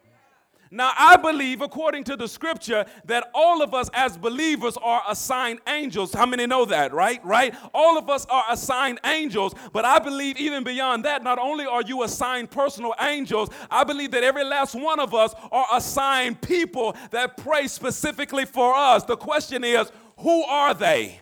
Now, 0.75 0.91
I 0.97 1.15
believe, 1.15 1.61
according 1.61 2.03
to 2.03 2.17
the 2.17 2.27
scripture, 2.27 2.85
that 3.05 3.31
all 3.33 3.61
of 3.61 3.73
us 3.73 3.89
as 3.93 4.17
believers 4.17 4.75
are 4.83 5.01
assigned 5.07 5.59
angels. 5.67 6.13
How 6.13 6.25
many 6.25 6.45
know 6.47 6.65
that, 6.65 6.91
right? 6.91 7.23
Right? 7.23 7.55
All 7.73 7.97
of 7.97 8.09
us 8.09 8.25
are 8.25 8.43
assigned 8.49 8.99
angels, 9.05 9.55
but 9.71 9.85
I 9.85 9.99
believe 9.99 10.35
even 10.35 10.65
beyond 10.65 11.05
that, 11.05 11.23
not 11.23 11.39
only 11.39 11.65
are 11.65 11.81
you 11.81 12.03
assigned 12.03 12.51
personal 12.51 12.93
angels, 12.99 13.49
I 13.71 13.85
believe 13.85 14.11
that 14.11 14.23
every 14.23 14.43
last 14.43 14.75
one 14.75 14.99
of 14.99 15.13
us 15.13 15.33
are 15.49 15.65
assigned 15.71 16.41
people 16.41 16.93
that 17.11 17.37
pray 17.37 17.69
specifically 17.69 18.43
for 18.43 18.75
us. 18.75 19.05
The 19.05 19.15
question 19.15 19.63
is, 19.63 19.89
who 20.17 20.43
are 20.43 20.73
they? 20.73 21.21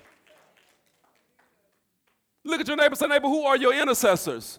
Look 2.43 2.59
at 2.59 2.67
your 2.67 2.77
neighbor, 2.77 2.95
say, 2.95 3.05
neighbor, 3.05 3.27
who 3.27 3.43
are 3.43 3.55
your 3.55 3.73
intercessors? 3.79 4.57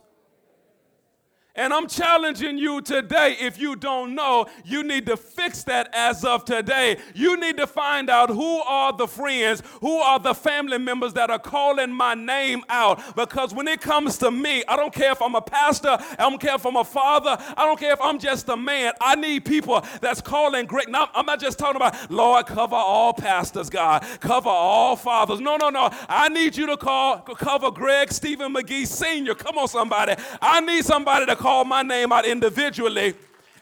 And 1.57 1.73
I'm 1.73 1.87
challenging 1.87 2.59
you 2.59 2.81
today. 2.81 3.37
If 3.41 3.61
you 3.61 3.77
don't 3.77 4.17
know, 4.17 4.47
you 4.65 4.83
need 4.83 5.07
to 5.07 5.17
fix 5.17 5.63
that 5.65 5.89
as 5.93 6.25
of 6.25 6.45
today. 6.45 6.97
You 7.15 7.39
need 7.39 7.59
to 7.59 7.69
find 7.69 8.11
out 8.11 8.29
who 8.29 8.61
are 8.63 8.93
the 8.93 9.07
friends, 9.07 9.63
who 9.81 9.99
are 9.99 10.19
the 10.19 10.35
family 10.35 10.79
members 10.79 11.13
that 11.13 11.31
are 11.31 11.39
calling 11.39 11.93
my 11.93 12.15
name 12.15 12.65
out. 12.69 13.15
Because 13.15 13.55
when 13.55 13.69
it 13.69 13.81
comes 13.81 14.19
to 14.19 14.33
me, 14.33 14.65
I 14.67 14.75
don't 14.75 14.93
care 14.93 15.13
if 15.13 15.23
I'm 15.23 15.37
a 15.37 15.41
pastor, 15.41 15.97
I 16.19 16.29
don't 16.29 16.41
care 16.41 16.57
if 16.57 16.67
I'm 16.67 16.75
a 16.75 16.85
father, 16.85 17.37
I 17.57 17.65
don't 17.65 17.79
care 17.79 17.93
if 17.93 18.01
I'm 18.01 18.19
just 18.19 18.49
a 18.49 18.57
man. 18.57 18.93
I 19.01 19.15
need 19.15 19.45
people 19.45 19.85
that's 20.01 20.21
calling 20.21 20.67
great. 20.67 20.89
Now, 20.89 21.09
I'm 21.15 21.27
not 21.27 21.39
just 21.41 21.57
talking 21.57 21.77
about, 21.77 22.11
Lord, 22.11 22.47
cover 22.47 22.75
all 22.75 23.13
pastors, 23.13 23.71
God, 23.71 24.05
cover 24.19 24.49
all 24.49 24.97
fathers. 24.97 25.39
No, 25.39 25.57
no, 25.57 25.71
no. 25.71 25.89
I 26.09 26.29
need 26.31 26.57
you 26.57 26.67
to 26.67 26.77
call, 26.77 27.19
cover 27.19 27.71
Greg 27.71 28.11
Stephen 28.11 28.53
McGee 28.53 28.89
Sr. 28.89 29.37
Come 29.37 29.57
on, 29.57 29.69
somebody. 29.69 30.15
I 30.43 30.61
need 30.61 30.85
somebody 30.85 31.27
to 31.27 31.44
call 31.45 31.67
my 31.67 31.83
name 31.83 32.11
out 32.11 32.25
individually. 32.25 33.13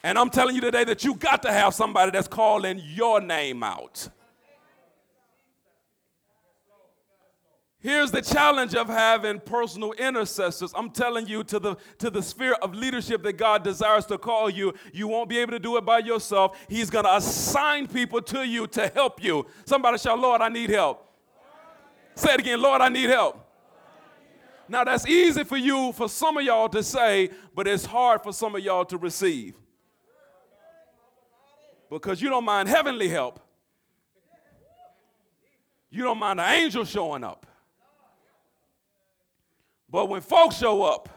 And 0.05 0.17
I'm 0.17 0.31
telling 0.31 0.55
you 0.55 0.61
today 0.61 0.85
that 0.85 1.03
you 1.03 1.17
got 1.17 1.43
to 1.43 1.53
have 1.53 1.75
somebody 1.75 2.13
that's 2.13 2.29
calling 2.29 2.81
your 2.85 3.21
name 3.21 3.65
out. 3.65 4.09
Here's 7.81 8.13
the 8.13 8.23
challenge 8.23 8.77
of 8.77 8.87
having 8.87 9.41
personal 9.41 9.93
intercessors. 9.95 10.73
I'm 10.77 10.91
telling 10.91 11.27
you 11.27 11.43
to 11.43 11.59
the 11.59 11.75
to 11.99 12.09
the 12.09 12.23
sphere 12.23 12.55
of 12.63 12.73
leadership 12.73 13.25
that 13.25 13.33
God 13.33 13.65
desires 13.65 14.07
to 14.07 14.17
call 14.17 14.49
you, 14.49 14.73
you 14.93 15.09
won't 15.09 15.29
be 15.29 15.39
able 15.39 15.51
to 15.51 15.59
do 15.59 15.77
it 15.77 15.85
by 15.85 15.99
yourself. 15.99 16.57
He's 16.69 16.89
going 16.89 17.05
to 17.05 17.17
assign 17.17 17.89
people 17.89 18.23
to 18.23 18.47
you 18.47 18.69
to 18.69 18.87
help 18.95 19.21
you. 19.21 19.45
Somebody 19.65 19.99
shout, 19.99 20.21
"Lord, 20.21 20.41
I 20.41 20.49
need 20.49 20.71
help." 20.71 21.05
Say 22.15 22.35
it 22.35 22.39
again, 22.39 22.63
"Lord, 22.63 22.81
I 22.81 22.89
need 22.89 23.11
help." 23.11 23.42
Now, 24.73 24.85
that's 24.85 25.07
easy 25.07 25.45
for 25.45 25.59
you, 25.59 25.93
for 25.93 26.09
some 26.09 26.39
of 26.39 26.45
y'all 26.45 26.71
to 26.71 26.83
say, 26.83 27.29
but 27.55 27.69
it's 27.69 27.85
hard 27.85 28.23
for 28.23 28.33
some 28.33 28.57
of 28.57 28.63
y'all 28.63 28.87
to 28.87 28.97
receive. 28.97 29.55
Because 31.91 32.23
you 32.23 32.31
don't 32.31 32.47
mind 32.47 32.71
heavenly 32.71 33.11
help, 33.11 33.39
you 35.91 36.03
don't 36.03 36.17
mind 36.17 36.39
the 36.39 36.49
angel 36.49 36.87
showing 36.87 37.23
up. 37.23 37.45
But 39.91 40.09
when 40.09 40.23
folks 40.23 40.57
show 40.57 40.85
up, 40.85 41.11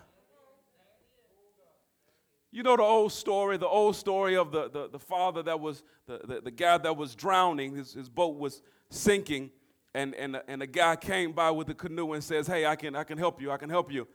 you 2.51 2.61
know 2.61 2.75
the 2.75 2.83
old 2.83 3.13
story, 3.13 3.55
the 3.55 3.69
old 3.69 3.95
story 3.95 4.35
of 4.35 4.51
the, 4.51 4.69
the, 4.69 4.89
the 4.89 4.99
father 4.99 5.41
that 5.43 5.61
was, 5.61 5.81
the, 6.07 6.19
the, 6.25 6.41
the 6.41 6.51
guy 6.51 6.77
that 6.77 6.97
was 6.97 7.15
drowning, 7.15 7.73
his, 7.73 7.93
his 7.93 8.09
boat 8.09 8.37
was 8.37 8.61
sinking 8.89 9.49
and, 9.95 10.13
and, 10.15 10.41
and 10.49 10.61
a 10.61 10.67
guy 10.67 10.97
came 10.97 11.31
by 11.31 11.49
with 11.51 11.69
a 11.69 11.73
canoe 11.73 12.11
and 12.11 12.23
says, 12.23 12.47
Hey, 12.47 12.65
I 12.65 12.75
can, 12.75 12.97
I 12.97 13.05
can 13.05 13.17
help 13.17 13.41
you, 13.41 13.49
I 13.49 13.57
can 13.57 13.69
help 13.69 13.91
you. 13.91 14.05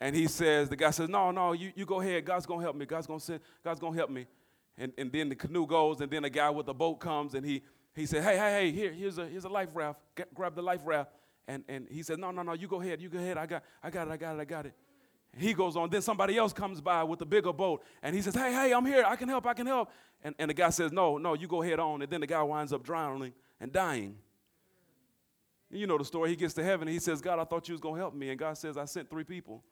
And 0.00 0.14
he 0.14 0.28
says, 0.28 0.68
The 0.68 0.76
guy 0.76 0.90
says, 0.90 1.08
No, 1.08 1.32
no, 1.32 1.52
you, 1.52 1.72
you 1.74 1.84
go 1.84 2.00
ahead. 2.00 2.24
God's 2.24 2.46
to 2.46 2.56
help 2.58 2.76
me. 2.76 2.86
God's 2.86 3.08
to 3.08 3.18
send, 3.18 3.40
God's 3.64 3.80
to 3.80 3.90
help 3.90 4.10
me. 4.10 4.26
And, 4.78 4.92
and 4.96 5.10
then 5.10 5.28
the 5.28 5.34
canoe 5.34 5.66
goes, 5.66 6.00
and 6.00 6.10
then 6.10 6.24
a 6.24 6.30
guy 6.30 6.50
with 6.50 6.68
a 6.68 6.74
boat 6.74 7.00
comes, 7.00 7.34
and 7.34 7.44
he, 7.44 7.62
he 7.94 8.06
said, 8.06 8.22
Hey, 8.22 8.36
hey, 8.36 8.52
hey, 8.52 8.70
here, 8.70 8.92
here's, 8.92 9.18
a, 9.18 9.26
here's 9.26 9.44
a 9.44 9.48
life 9.48 9.70
raft. 9.74 9.98
Get, 10.14 10.32
grab 10.32 10.54
the 10.54 10.62
life 10.62 10.80
raft. 10.84 11.10
And, 11.48 11.64
and 11.68 11.88
he 11.90 12.04
said, 12.04 12.20
No, 12.20 12.30
no, 12.30 12.42
no, 12.42 12.52
you 12.52 12.68
go 12.68 12.80
ahead. 12.80 13.00
You 13.02 13.08
go 13.08 13.18
ahead. 13.18 13.36
I 13.36 13.46
got, 13.46 13.64
I 13.82 13.90
got 13.90 14.06
it, 14.06 14.12
I 14.12 14.16
got 14.16 14.36
it, 14.36 14.40
I 14.40 14.44
got 14.44 14.66
it. 14.66 14.74
He 15.36 15.52
goes 15.52 15.74
on. 15.74 15.90
Then 15.90 16.00
somebody 16.00 16.38
else 16.38 16.52
comes 16.52 16.80
by 16.80 17.02
with 17.02 17.20
a 17.22 17.26
bigger 17.26 17.52
boat, 17.52 17.82
and 18.04 18.14
he 18.14 18.22
says, 18.22 18.36
Hey, 18.36 18.52
hey, 18.52 18.72
I'm 18.72 18.86
here. 18.86 19.04
I 19.04 19.16
can 19.16 19.28
help. 19.28 19.48
I 19.48 19.54
can 19.54 19.66
help. 19.66 19.90
And, 20.22 20.36
and 20.38 20.48
the 20.48 20.54
guy 20.54 20.70
says, 20.70 20.92
No, 20.92 21.18
no, 21.18 21.34
you 21.34 21.48
go 21.48 21.60
ahead 21.60 21.80
on. 21.80 22.02
And 22.02 22.10
then 22.12 22.20
the 22.20 22.28
guy 22.28 22.42
winds 22.42 22.72
up 22.72 22.84
drowning 22.84 23.32
and 23.60 23.72
dying. 23.72 24.16
You 25.74 25.88
know 25.88 25.98
the 25.98 26.04
story. 26.04 26.30
He 26.30 26.36
gets 26.36 26.54
to 26.54 26.62
heaven 26.62 26.86
and 26.86 26.94
he 26.94 27.00
says, 27.00 27.20
God, 27.20 27.40
I 27.40 27.44
thought 27.44 27.68
you 27.68 27.72
was 27.72 27.80
going 27.80 27.96
to 27.96 28.00
help 28.00 28.14
me. 28.14 28.30
And 28.30 28.38
God 28.38 28.56
says, 28.56 28.76
I 28.76 28.84
sent 28.84 29.10
three 29.10 29.24
people. 29.24 29.62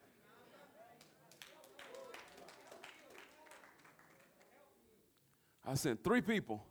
I 5.65 5.75
sent 5.75 6.03
three 6.03 6.21
people 6.21 6.67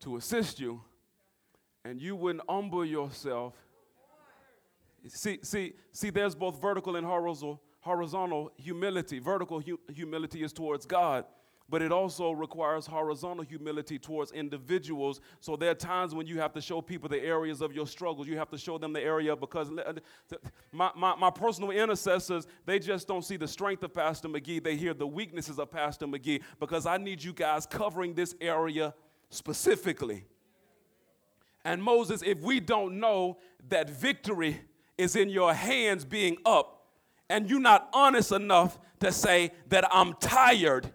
to 0.00 0.16
assist 0.16 0.60
you, 0.60 0.80
and 1.84 2.00
you 2.00 2.14
wouldn't 2.14 2.44
humble 2.48 2.84
yourself. 2.84 3.54
See, 5.08 5.40
see, 5.42 5.72
see, 5.90 6.10
there's 6.10 6.36
both 6.36 6.62
vertical 6.62 6.94
and 6.94 7.04
horizontal, 7.04 7.60
horizontal 7.80 8.52
humility. 8.56 9.18
Vertical 9.18 9.58
hu- 9.58 9.80
humility 9.92 10.44
is 10.44 10.52
towards 10.52 10.86
God 10.86 11.24
but 11.68 11.82
it 11.82 11.90
also 11.90 12.30
requires 12.30 12.86
horizontal 12.86 13.44
humility 13.44 13.98
towards 13.98 14.30
individuals. 14.32 15.20
So 15.40 15.56
there 15.56 15.70
are 15.70 15.74
times 15.74 16.14
when 16.14 16.26
you 16.26 16.38
have 16.38 16.52
to 16.52 16.60
show 16.60 16.80
people 16.80 17.08
the 17.08 17.20
areas 17.20 17.60
of 17.60 17.72
your 17.72 17.86
struggles. 17.86 18.28
You 18.28 18.38
have 18.38 18.50
to 18.50 18.58
show 18.58 18.78
them 18.78 18.92
the 18.92 19.00
area 19.00 19.34
because 19.34 19.70
uh, 19.70 19.94
my, 20.70 20.90
my, 20.94 21.16
my, 21.16 21.30
personal 21.30 21.72
intercessors, 21.72 22.46
they 22.64 22.78
just 22.78 23.08
don't 23.08 23.24
see 23.24 23.36
the 23.36 23.48
strength 23.48 23.82
of 23.82 23.92
Pastor 23.92 24.28
McGee. 24.28 24.62
They 24.62 24.76
hear 24.76 24.94
the 24.94 25.06
weaknesses 25.06 25.58
of 25.58 25.70
Pastor 25.70 26.06
McGee 26.06 26.42
because 26.60 26.86
I 26.86 26.98
need 26.98 27.22
you 27.22 27.32
guys 27.32 27.66
covering 27.66 28.14
this 28.14 28.34
area 28.40 28.94
specifically. 29.30 30.24
And 31.64 31.82
Moses, 31.82 32.22
if 32.24 32.40
we 32.42 32.60
don't 32.60 33.00
know 33.00 33.38
that 33.70 33.90
victory 33.90 34.60
is 34.96 35.16
in 35.16 35.28
your 35.28 35.52
hands 35.52 36.04
being 36.04 36.36
up, 36.46 36.74
and 37.28 37.50
you're 37.50 37.58
not 37.58 37.88
honest 37.92 38.30
enough 38.30 38.78
to 39.00 39.10
say 39.10 39.50
that 39.68 39.84
I'm 39.92 40.14
tired 40.14 40.92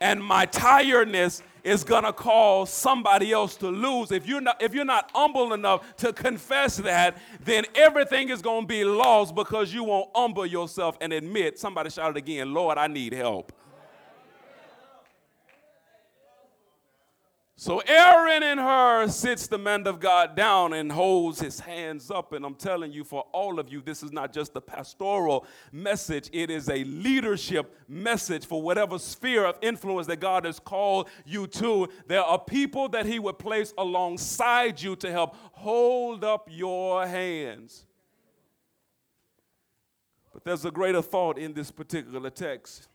and 0.00 0.22
my 0.22 0.46
tiredness 0.46 1.42
is 1.62 1.84
gonna 1.84 2.12
cause 2.12 2.70
somebody 2.70 3.32
else 3.32 3.56
to 3.56 3.68
lose. 3.68 4.10
If 4.10 4.26
you're 4.26 4.40
not 4.40 4.62
if 4.62 4.74
you're 4.74 4.84
not 4.84 5.10
humble 5.14 5.52
enough 5.52 5.96
to 5.98 6.12
confess 6.12 6.78
that, 6.78 7.16
then 7.44 7.64
everything 7.74 8.30
is 8.30 8.40
gonna 8.40 8.66
be 8.66 8.84
lost 8.84 9.34
because 9.34 9.72
you 9.72 9.84
won't 9.84 10.10
humble 10.14 10.46
yourself 10.46 10.96
and 11.00 11.12
admit. 11.12 11.58
Somebody 11.58 11.90
shout 11.90 12.10
it 12.10 12.16
again, 12.16 12.54
Lord, 12.54 12.78
I 12.78 12.86
need 12.86 13.12
help. 13.12 13.52
So 17.60 17.80
Aaron 17.80 18.42
and 18.42 18.58
Hur 18.58 19.06
sits 19.08 19.46
the 19.46 19.58
man 19.58 19.86
of 19.86 20.00
God 20.00 20.34
down 20.34 20.72
and 20.72 20.90
holds 20.90 21.42
his 21.42 21.60
hands 21.60 22.10
up. 22.10 22.32
And 22.32 22.42
I'm 22.42 22.54
telling 22.54 22.90
you, 22.90 23.04
for 23.04 23.26
all 23.32 23.58
of 23.58 23.70
you, 23.70 23.82
this 23.82 24.02
is 24.02 24.12
not 24.12 24.32
just 24.32 24.56
a 24.56 24.62
pastoral 24.62 25.46
message, 25.70 26.30
it 26.32 26.48
is 26.48 26.70
a 26.70 26.84
leadership 26.84 27.78
message 27.86 28.46
for 28.46 28.62
whatever 28.62 28.98
sphere 28.98 29.44
of 29.44 29.58
influence 29.60 30.06
that 30.06 30.20
God 30.20 30.46
has 30.46 30.58
called 30.58 31.10
you 31.26 31.46
to. 31.48 31.90
There 32.06 32.22
are 32.22 32.38
people 32.38 32.88
that 32.88 33.04
he 33.04 33.18
would 33.18 33.38
place 33.38 33.74
alongside 33.76 34.80
you 34.80 34.96
to 34.96 35.12
help 35.12 35.36
hold 35.52 36.24
up 36.24 36.48
your 36.50 37.06
hands. 37.06 37.84
But 40.32 40.44
there's 40.44 40.64
a 40.64 40.70
greater 40.70 41.02
thought 41.02 41.36
in 41.36 41.52
this 41.52 41.70
particular 41.70 42.30
text. 42.30 42.88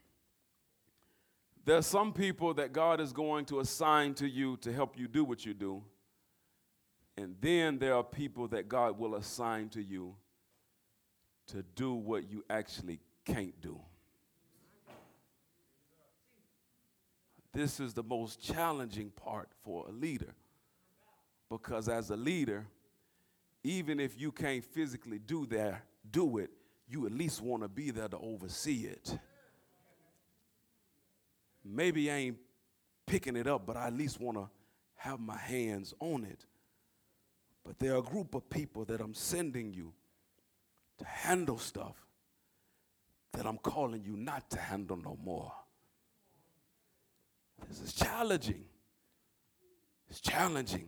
There 1.66 1.76
are 1.76 1.82
some 1.82 2.14
people 2.14 2.54
that 2.54 2.74
God 2.74 3.02
is 3.02 3.12
going 3.12 3.46
to 3.46 3.60
assign 3.60 4.14
to 4.16 4.30
you 4.30 4.56
to 4.58 4.72
help 4.72 4.98
you 5.00 5.08
do 5.08 5.24
what 5.24 5.46
you 5.46 5.56
do. 5.56 5.84
And 7.18 7.36
then 7.42 7.80
there 7.80 7.96
are 7.96 8.04
people 8.04 8.48
that 8.50 8.70
God 8.70 9.00
will 9.00 9.16
assign 9.16 9.70
to 9.70 9.82
you 9.82 10.16
to 11.48 11.64
do 11.76 11.94
what 11.96 12.30
you 12.30 12.44
actually 12.52 13.00
can't 13.26 13.60
do. 13.62 13.80
This 17.52 17.80
is 17.80 17.94
the 17.94 18.04
most 18.04 18.42
challenging 18.42 19.10
part 19.10 19.50
for 19.64 19.88
a 19.88 19.92
leader. 19.92 20.36
Because 21.50 21.90
as 21.90 22.12
a 22.12 22.16
leader, 22.16 22.68
even 23.64 24.00
if 24.00 24.20
you 24.20 24.32
can't 24.32 24.64
physically 24.64 25.18
do 25.18 25.48
that, 25.48 25.82
do 26.12 26.38
it, 26.38 26.52
you 26.88 27.08
at 27.08 27.12
least 27.12 27.42
want 27.42 27.64
to 27.64 27.70
be 27.70 27.90
there 27.90 28.08
to 28.08 28.18
oversee 28.20 28.86
it 28.86 29.18
maybe 31.66 32.12
I 32.12 32.16
ain't 32.16 32.38
picking 33.06 33.36
it 33.36 33.48
up, 33.48 33.66
but 33.66 33.76
I 33.76 33.88
at 33.88 33.94
least 33.94 34.20
want 34.20 34.38
to 34.38 34.50
have 34.96 35.20
my 35.20 35.38
hands 35.38 35.94
on 36.00 36.24
it. 36.24 36.46
But 37.66 37.80
there 37.80 37.96
are 37.96 38.00
a 38.00 38.04
group 38.04 38.36
of 38.36 38.50
people 38.50 38.86
that 38.86 39.02
I'm 39.02 39.14
sending 39.14 39.74
you 39.74 39.94
to 41.00 41.06
handle 41.06 41.58
stuff 41.58 41.96
that 43.34 43.46
I'm 43.46 43.58
calling 43.58 44.04
you 44.04 44.16
not 44.16 44.50
to 44.52 44.60
handle 44.60 44.98
no 44.98 45.18
more. 45.24 45.52
This 47.68 47.82
is 47.82 47.94
challenging. 47.94 48.66
It's 50.10 50.22
challenging 50.22 50.88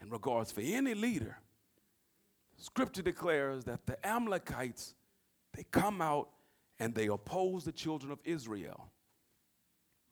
in 0.00 0.10
regards 0.10 0.52
for 0.52 0.60
any 0.60 0.94
leader. 0.94 1.38
Scripture 2.56 3.02
declares 3.02 3.64
that 3.64 3.86
the 3.86 4.06
Amalekites, 4.06 4.94
they 5.54 5.64
come 5.70 6.00
out 6.00 6.28
and 6.78 6.94
they 6.94 7.08
oppose 7.08 7.64
the 7.64 7.72
children 7.72 8.12
of 8.12 8.18
Israel. 8.24 8.90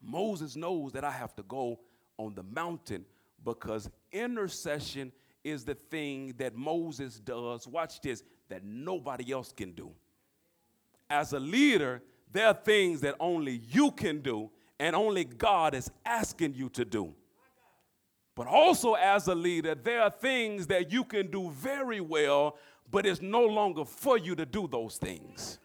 Moses 0.01 0.55
knows 0.55 0.91
that 0.93 1.03
I 1.03 1.11
have 1.11 1.35
to 1.35 1.43
go 1.43 1.79
on 2.17 2.35
the 2.35 2.43
mountain 2.43 3.05
because 3.43 3.89
intercession 4.11 5.11
is 5.43 5.63
the 5.63 5.75
thing 5.75 6.33
that 6.37 6.55
Moses 6.55 7.19
does. 7.19 7.67
Watch 7.67 8.01
this, 8.01 8.23
that 8.49 8.63
nobody 8.63 9.31
else 9.31 9.51
can 9.51 9.71
do. 9.71 9.91
As 11.09 11.33
a 11.33 11.39
leader, 11.39 12.01
there 12.31 12.47
are 12.47 12.53
things 12.53 13.01
that 13.01 13.15
only 13.19 13.61
you 13.69 13.91
can 13.91 14.21
do 14.21 14.51
and 14.79 14.95
only 14.95 15.25
God 15.25 15.73
is 15.73 15.89
asking 16.05 16.53
you 16.53 16.69
to 16.69 16.85
do. 16.85 17.13
But 18.35 18.47
also, 18.47 18.93
as 18.93 19.27
a 19.27 19.35
leader, 19.35 19.75
there 19.75 20.01
are 20.01 20.09
things 20.09 20.67
that 20.67 20.91
you 20.91 21.03
can 21.03 21.29
do 21.29 21.49
very 21.49 21.99
well, 21.99 22.57
but 22.89 23.05
it's 23.05 23.21
no 23.21 23.45
longer 23.45 23.83
for 23.83 24.17
you 24.17 24.35
to 24.35 24.45
do 24.45 24.67
those 24.67 24.97
things. 24.97 25.59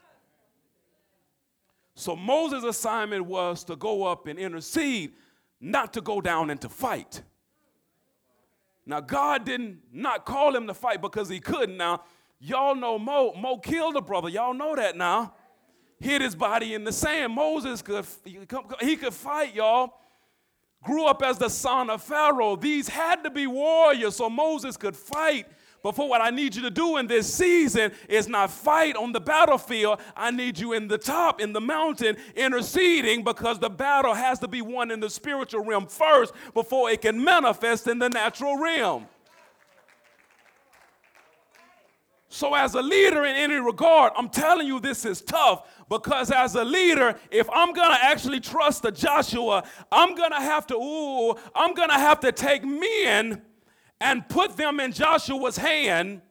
So, 1.95 2.17
Moses' 2.17 2.65
assignment 2.65 3.25
was 3.27 3.65
to 3.65 3.77
go 3.77 4.05
up 4.05 4.27
and 4.27 4.39
intercede, 4.39 5.13
not 5.61 5.93
to 5.93 6.01
go 6.01 6.21
down 6.21 6.51
and 6.51 6.61
to 6.61 6.69
fight. 6.69 7.23
Now, 8.87 9.01
God 9.01 9.45
didn't 9.45 9.79
not 9.93 10.25
call 10.25 10.55
him 10.55 10.67
to 10.67 10.75
fight 10.75 11.01
because 11.01 11.29
he 11.29 11.41
couldn't. 11.41 11.77
Now, 11.77 12.03
y'all 12.39 12.75
know 12.75 12.99
Mo. 12.99 13.33
Mo 13.35 13.59
killed 13.59 13.97
a 13.97 14.01
brother. 14.01 14.29
Y'all 14.29 14.55
know 14.55 14.75
that 14.77 14.97
now. 14.97 15.35
Hid 16.01 16.21
his 16.21 16.35
body 16.35 16.75
in 16.75 16.85
the 16.85 16.93
sand. 16.93 17.33
Moses 17.33 17.81
could 17.81 18.05
he 18.81 18.97
could 18.97 19.15
fight, 19.15 19.55
y'all. 19.55 19.95
Grew 20.83 21.07
up 21.07 21.23
as 21.23 21.39
the 21.39 21.49
son 21.49 21.89
of 21.89 22.03
Pharaoh. 22.03 22.57
These 22.57 22.89
had 22.89 23.25
to 23.25 23.31
be 23.31 23.47
warriors 23.47 24.17
so 24.17 24.29
Moses 24.29 24.77
could 24.77 24.95
fight 24.95 25.47
but 25.85 25.95
for 25.95 26.09
what 26.09 26.23
I 26.23 26.31
need 26.31 26.57
you 26.57 26.63
to 26.63 26.71
do 26.71 26.97
in 26.97 27.07
this 27.07 27.33
season 27.33 27.93
is 28.09 28.27
not 28.27 28.51
fight 28.51 28.97
on 28.97 29.13
the 29.13 29.21
battlefield. 29.21 30.01
I 30.17 30.31
need 30.31 30.59
you 30.59 30.73
in 30.73 30.89
the 30.89 30.97
top, 30.97 31.43
in 31.43 31.53
the 31.53 31.61
mountain, 31.61 32.17
interceding 32.35 33.23
because 33.23 33.59
the 33.59 33.69
battle 33.69 34.15
has 34.15 34.39
to 34.39 34.49
be 34.49 34.63
won 34.63 34.91
in 34.91 34.99
the 34.99 35.11
spiritual 35.11 35.63
realm 35.63 35.87
first 35.87 36.33
before 36.55 36.89
it 36.89 37.03
can 37.03 37.23
manifest 37.23 37.87
in 37.87 37.99
the 37.99 38.09
natural 38.09 38.57
realm. 38.57 39.07
So, 42.31 42.55
as 42.55 42.75
a 42.75 42.83
leader 42.83 43.27
in 43.27 43.37
any 43.37 43.57
regard, 43.57 44.15
I'm 44.17 44.31
telling 44.31 44.67
you 44.67 44.81
this 44.81 45.05
is 45.05 45.21
tough 45.21 45.69
because 45.91 46.31
as 46.31 46.55
a 46.55 46.65
leader, 46.65 47.15
if 47.31 47.47
I'm 47.53 47.75
gonna 47.75 47.99
actually 48.01 48.41
trust 48.41 48.85
the 48.85 48.91
Joshua, 48.91 49.65
I'm 49.93 50.15
gonna 50.15 50.41
have 50.41 50.67
to, 50.69 50.77
ooh, 50.77 51.35
I'm 51.55 51.75
gonna 51.75 52.01
have 52.01 52.21
to 52.21 52.33
take 52.33 52.65
men 52.65 53.43
and 54.01 54.29
put 54.29 54.57
them 54.57 54.81
in 54.81 54.93
Joshua's 54.93 55.57
hand 55.57 56.23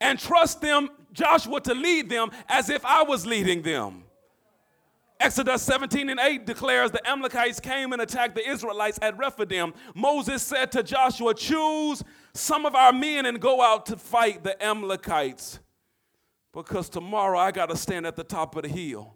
and 0.00 0.18
trust 0.18 0.60
them, 0.60 0.90
Joshua, 1.12 1.60
to 1.62 1.74
lead 1.74 2.08
them 2.08 2.30
as 2.48 2.68
if 2.70 2.84
I 2.84 3.02
was 3.02 3.26
leading 3.26 3.62
them. 3.62 4.04
Exodus 5.18 5.62
17 5.62 6.10
and 6.10 6.20
8 6.20 6.44
declares 6.44 6.90
the 6.90 7.06
Amalekites 7.08 7.58
came 7.58 7.94
and 7.94 8.02
attacked 8.02 8.34
the 8.34 8.46
Israelites 8.46 8.98
at 9.00 9.16
Rephidim. 9.16 9.72
Moses 9.94 10.42
said 10.42 10.70
to 10.72 10.82
Joshua, 10.82 11.32
Choose 11.32 12.02
some 12.34 12.66
of 12.66 12.74
our 12.74 12.92
men 12.92 13.24
and 13.24 13.40
go 13.40 13.62
out 13.62 13.86
to 13.86 13.96
fight 13.96 14.44
the 14.44 14.62
Amalekites 14.62 15.58
because 16.52 16.90
tomorrow 16.90 17.38
I 17.38 17.50
got 17.50 17.70
to 17.70 17.76
stand 17.76 18.06
at 18.06 18.16
the 18.16 18.24
top 18.24 18.56
of 18.56 18.62
the 18.62 18.68
hill. 18.68 19.14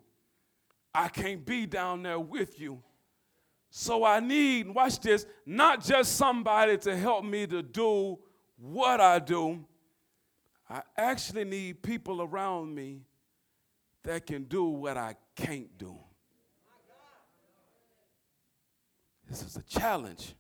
I 0.95 1.09
can't 1.09 1.45
be 1.45 1.67
down 1.67 2.03
there 2.03 2.19
with 2.19 2.59
you. 2.59 2.83
So 3.71 4.05
I 4.05 4.19
need, 4.19 4.69
watch 4.69 4.99
this, 4.99 5.25
not 5.47 5.83
just 5.83 6.17
somebody 6.17 6.77
to 6.79 6.97
help 6.97 7.25
me 7.25 7.47
to 7.47 7.63
do 7.63 8.19
what 8.57 9.01
I 9.01 9.21
do. 9.21 9.65
I 10.69 10.83
actually 10.97 11.45
need 11.45 11.83
people 11.83 12.21
around 12.21 12.75
me 12.75 13.03
that 14.03 14.27
can 14.27 14.45
do 14.45 14.65
what 14.65 14.97
I 14.97 15.15
can't 15.37 15.79
do. 15.79 15.97
This 19.29 19.43
is 19.43 19.57
a 19.57 19.63
challenge. 19.63 20.35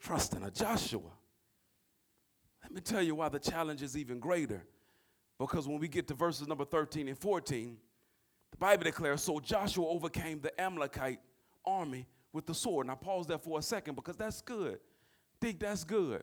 Trusting 0.00 0.42
a 0.42 0.50
Joshua. 0.50 1.10
Let 2.62 2.72
me 2.72 2.80
tell 2.80 3.02
you 3.02 3.14
why 3.14 3.28
the 3.28 3.38
challenge 3.38 3.82
is 3.82 3.96
even 3.96 4.18
greater. 4.18 4.64
Because 5.38 5.68
when 5.68 5.78
we 5.78 5.86
get 5.86 6.08
to 6.08 6.14
verses 6.14 6.48
number 6.48 6.64
13 6.64 7.08
and 7.08 7.18
14, 7.18 7.76
the 8.50 8.56
Bible 8.56 8.84
declares 8.84 9.22
So 9.22 9.38
Joshua 9.38 9.86
overcame 9.86 10.40
the 10.40 10.60
Amalekite 10.60 11.20
army 11.68 12.06
with 12.32 12.46
the 12.46 12.54
sword. 12.54 12.86
And 12.86 12.90
I 12.90 12.94
pause 12.94 13.26
there 13.26 13.38
for 13.38 13.58
a 13.58 13.62
second 13.62 13.94
because 13.94 14.16
that's 14.16 14.40
good. 14.40 14.78
Think 15.40 15.60
that's 15.60 15.84
good. 15.84 16.22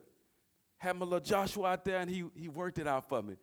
Had 0.78 0.96
my 0.96 1.04
little 1.04 1.20
Joshua 1.20 1.70
out 1.70 1.84
there 1.84 1.98
and 1.98 2.10
he, 2.10 2.24
he 2.34 2.48
worked 2.48 2.78
it 2.78 2.86
out 2.86 3.08
for 3.08 3.22
me. 3.22 3.36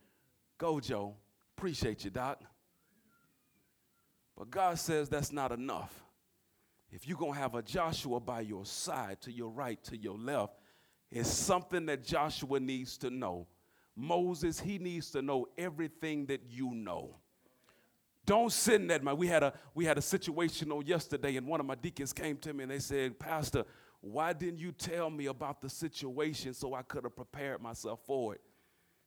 Go, 0.57 0.79
Joe. 0.79 1.15
Appreciate 1.57 2.03
you, 2.03 2.11
Doc. 2.11 2.41
But 4.37 4.49
God 4.49 4.79
says 4.79 5.09
that's 5.09 5.31
not 5.31 5.51
enough. 5.51 6.03
If 6.91 7.07
you're 7.07 7.17
going 7.17 7.33
to 7.33 7.39
have 7.39 7.55
a 7.55 7.61
Joshua 7.61 8.19
by 8.19 8.41
your 8.41 8.65
side, 8.65 9.19
to 9.21 9.31
your 9.31 9.49
right, 9.49 9.83
to 9.85 9.97
your 9.97 10.17
left, 10.17 10.53
it's 11.11 11.29
something 11.29 11.85
that 11.87 12.03
Joshua 12.03 12.59
needs 12.59 12.97
to 12.99 13.09
know. 13.09 13.47
Moses, 13.95 14.59
he 14.59 14.77
needs 14.79 15.11
to 15.11 15.21
know 15.21 15.47
everything 15.57 16.25
that 16.27 16.41
you 16.49 16.71
know. 16.73 17.15
Don't 18.25 18.67
in 18.67 18.87
that, 18.87 19.03
man. 19.03 19.17
We 19.17 19.27
had 19.27 19.43
a 19.43 19.53
we 19.73 19.85
had 19.85 19.97
a 19.97 20.01
situation 20.01 20.71
on 20.71 20.85
yesterday, 20.85 21.35
and 21.35 21.45
one 21.45 21.59
of 21.59 21.65
my 21.65 21.75
deacons 21.75 22.13
came 22.13 22.37
to 22.37 22.53
me 22.53 22.63
and 22.63 22.71
they 22.71 22.79
said, 22.79 23.19
Pastor, 23.19 23.65
why 23.99 24.33
didn't 24.33 24.59
you 24.59 24.71
tell 24.71 25.09
me 25.09 25.25
about 25.27 25.61
the 25.61 25.69
situation 25.69 26.53
so 26.53 26.73
I 26.73 26.81
could 26.83 27.03
have 27.03 27.15
prepared 27.15 27.61
myself 27.61 27.99
for 28.05 28.33
it? 28.33 28.41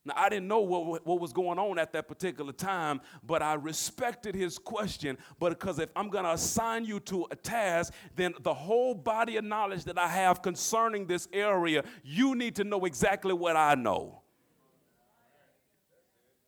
Now, 0.07 0.15
I 0.17 0.29
didn't 0.29 0.47
know 0.47 0.61
what, 0.61 1.05
what 1.05 1.21
was 1.21 1.33
going 1.33 1.59
on 1.59 1.81
at 1.81 1.93
that 1.93 2.07
particular 2.07 2.53
time, 2.53 3.01
but 3.25 3.43
I 3.43 3.55
respected 3.55 4.37
his 4.37 4.57
question. 4.57 5.19
But 5.41 5.51
because 5.51 5.81
if 5.81 5.91
I'm 5.97 6.11
going 6.11 6.25
to 6.25 6.33
assign 6.33 6.85
you 6.85 7.01
to 7.01 7.27
a 7.33 7.37
task, 7.37 7.93
then 8.15 8.33
the 8.41 8.55
whole 8.55 8.95
body 8.95 9.37
of 9.37 9.45
knowledge 9.45 9.85
that 9.85 9.99
I 9.99 10.07
have 10.07 10.43
concerning 10.43 11.07
this 11.07 11.27
area, 11.33 11.83
you 12.05 12.37
need 12.37 12.55
to 12.57 12.65
know 12.65 12.85
exactly 12.85 13.33
what 13.33 13.57
I 13.57 13.75
know. 13.75 14.23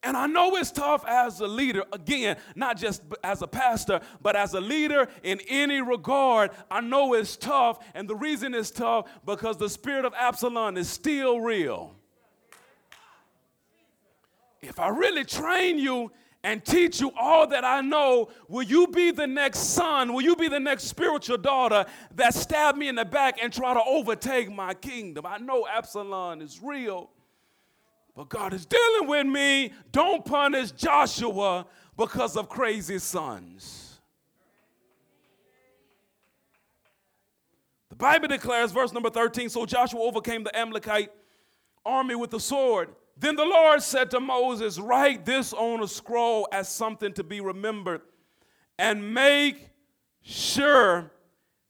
And 0.02 0.16
I 0.16 0.26
know 0.26 0.54
it's 0.56 0.70
tough 0.70 1.04
as 1.06 1.40
a 1.40 1.46
leader, 1.46 1.82
again, 1.92 2.36
not 2.54 2.76
just 2.76 3.02
as 3.24 3.42
a 3.42 3.48
pastor, 3.48 4.00
but 4.22 4.36
as 4.36 4.54
a 4.54 4.60
leader 4.60 5.08
in 5.24 5.40
any 5.48 5.82
regard. 5.82 6.52
I 6.70 6.80
know 6.80 7.14
it's 7.14 7.36
tough, 7.36 7.80
and 7.94 8.08
the 8.08 8.14
reason 8.14 8.54
it's 8.54 8.70
tough 8.70 9.10
because 9.26 9.56
the 9.56 9.68
spirit 9.68 10.04
of 10.04 10.14
Absalom 10.14 10.76
is 10.76 10.88
still 10.88 11.40
real. 11.40 11.96
If 14.62 14.78
I 14.78 14.88
really 14.88 15.24
train 15.24 15.78
you 15.78 16.12
and 16.44 16.64
teach 16.64 17.00
you 17.00 17.10
all 17.18 17.48
that 17.48 17.64
I 17.64 17.80
know, 17.80 18.30
will 18.46 18.62
you 18.62 18.86
be 18.86 19.10
the 19.10 19.26
next 19.26 19.58
son? 19.74 20.12
Will 20.12 20.22
you 20.22 20.36
be 20.36 20.48
the 20.48 20.60
next 20.60 20.84
spiritual 20.84 21.38
daughter 21.38 21.86
that 22.14 22.34
stab 22.34 22.76
me 22.76 22.86
in 22.86 22.94
the 22.94 23.04
back 23.04 23.38
and 23.42 23.52
try 23.52 23.74
to 23.74 23.82
overtake 23.84 24.50
my 24.50 24.74
kingdom? 24.74 25.26
I 25.26 25.38
know 25.38 25.66
Absalom 25.66 26.40
is 26.40 26.60
real. 26.62 27.10
But 28.18 28.30
God 28.30 28.52
is 28.52 28.66
dealing 28.66 29.08
with 29.08 29.26
me. 29.28 29.72
Don't 29.92 30.24
punish 30.24 30.72
Joshua 30.72 31.66
because 31.96 32.36
of 32.36 32.48
crazy 32.48 32.98
sons. 32.98 34.00
The 37.90 37.94
Bible 37.94 38.26
declares, 38.26 38.72
verse 38.72 38.92
number 38.92 39.08
13 39.08 39.48
So 39.48 39.64
Joshua 39.66 40.00
overcame 40.00 40.42
the 40.42 40.58
Amalekite 40.58 41.12
army 41.86 42.16
with 42.16 42.30
the 42.30 42.40
sword. 42.40 42.88
Then 43.16 43.36
the 43.36 43.44
Lord 43.44 43.84
said 43.84 44.10
to 44.10 44.18
Moses, 44.18 44.80
Write 44.80 45.24
this 45.24 45.52
on 45.52 45.80
a 45.80 45.86
scroll 45.86 46.48
as 46.50 46.68
something 46.68 47.12
to 47.12 47.22
be 47.22 47.40
remembered, 47.40 48.00
and 48.80 49.14
make 49.14 49.70
sure 50.22 51.12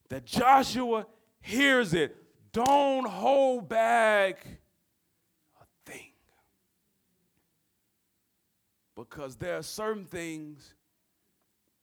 that 0.09 0.25
Joshua 0.25 1.07
hears 1.43 1.93
it. 1.93 2.17
Don't 2.55 3.07
hold 3.07 3.69
back 3.69 4.47
Because 8.99 9.37
there 9.37 9.57
are 9.57 9.63
certain 9.63 10.05
things 10.05 10.75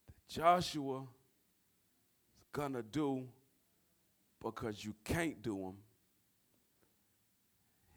that 0.05 0.27
Joshua 0.27 0.99
is 0.99 2.47
going 2.51 2.73
to 2.73 2.83
do 2.83 3.23
because 4.43 4.83
you 4.83 4.93
can't 5.05 5.41
do 5.41 5.55
them. 5.55 5.77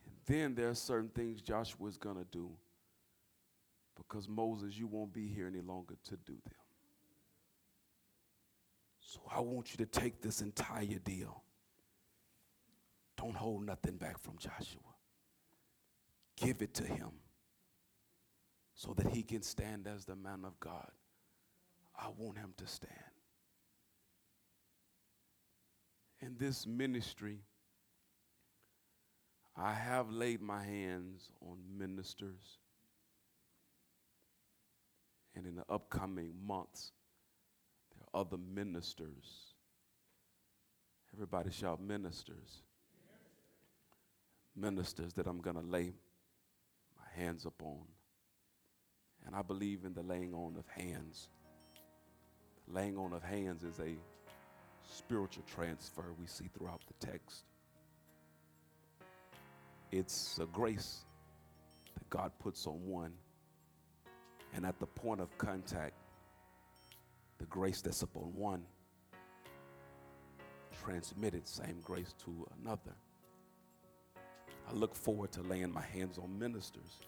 And 0.06 0.14
then 0.24 0.54
there 0.54 0.68
are 0.68 0.74
certain 0.74 1.08
things 1.08 1.42
Joshua 1.42 1.88
is 1.88 1.96
going 1.96 2.14
to 2.14 2.26
do 2.30 2.48
because 3.96 4.28
Moses, 4.28 4.78
you 4.78 4.86
won't 4.86 5.12
be 5.12 5.26
here 5.26 5.48
any 5.48 5.62
longer 5.62 5.96
to 6.04 6.16
do 6.24 6.34
them. 6.44 6.54
So 9.00 9.18
I 9.34 9.40
want 9.40 9.72
you 9.72 9.84
to 9.84 9.86
take 9.86 10.22
this 10.22 10.42
entire 10.42 11.00
deal. 11.04 11.42
Don't 13.16 13.34
hold 13.34 13.66
nothing 13.66 13.96
back 13.96 14.20
from 14.20 14.38
Joshua. 14.38 14.80
Give 16.36 16.62
it 16.62 16.72
to 16.74 16.84
him 16.84 17.10
so 18.78 18.94
that 18.94 19.08
he 19.08 19.22
can 19.22 19.42
stand 19.42 19.86
as 19.86 20.06
the 20.06 20.16
man 20.16 20.46
of 20.46 20.58
God. 20.58 20.90
I 22.00 22.06
want 22.16 22.38
him 22.38 22.54
to 22.56 22.66
stand. 22.66 22.92
In 26.20 26.36
this 26.38 26.66
ministry, 26.66 27.40
I 29.54 29.74
have 29.74 30.10
laid 30.10 30.40
my 30.40 30.64
hands 30.64 31.30
on 31.42 31.58
ministers. 31.76 32.58
And 35.34 35.46
in 35.46 35.56
the 35.56 35.64
upcoming 35.68 36.32
months, 36.46 36.92
there 37.92 38.06
are 38.14 38.20
other 38.22 38.38
ministers 38.38 39.48
Everybody 41.14 41.50
shout 41.50 41.80
ministers. 41.80 42.62
Ministers 44.54 45.12
that 45.14 45.26
I'm 45.26 45.40
going 45.40 45.56
to 45.56 45.62
lay 45.62 45.94
my 46.96 47.22
hands 47.22 47.46
upon. 47.46 47.80
And 49.28 49.36
I 49.36 49.42
believe 49.42 49.84
in 49.84 49.92
the 49.92 50.02
laying 50.02 50.32
on 50.32 50.56
of 50.56 50.66
hands. 50.68 51.28
The 52.66 52.74
laying 52.74 52.96
on 52.96 53.12
of 53.12 53.22
hands 53.22 53.62
is 53.62 53.78
a 53.78 53.94
spiritual 54.90 55.44
transfer 55.46 56.14
we 56.18 56.26
see 56.26 56.48
throughout 56.56 56.80
the 56.86 57.06
text. 57.06 57.44
It's 59.92 60.38
a 60.42 60.46
grace 60.46 61.04
that 61.92 62.08
God 62.08 62.32
puts 62.38 62.66
on 62.66 62.86
one. 62.86 63.12
And 64.54 64.64
at 64.64 64.80
the 64.80 64.86
point 64.86 65.20
of 65.20 65.36
contact, 65.36 65.92
the 67.36 67.44
grace 67.44 67.82
that's 67.82 68.00
upon 68.00 68.34
one 68.34 68.62
transmitted 70.82 71.46
same 71.46 71.80
grace 71.84 72.14
to 72.24 72.46
another. 72.62 72.94
I 74.66 74.72
look 74.72 74.94
forward 74.94 75.32
to 75.32 75.42
laying 75.42 75.70
my 75.70 75.82
hands 75.82 76.16
on 76.16 76.38
ministers. 76.38 77.00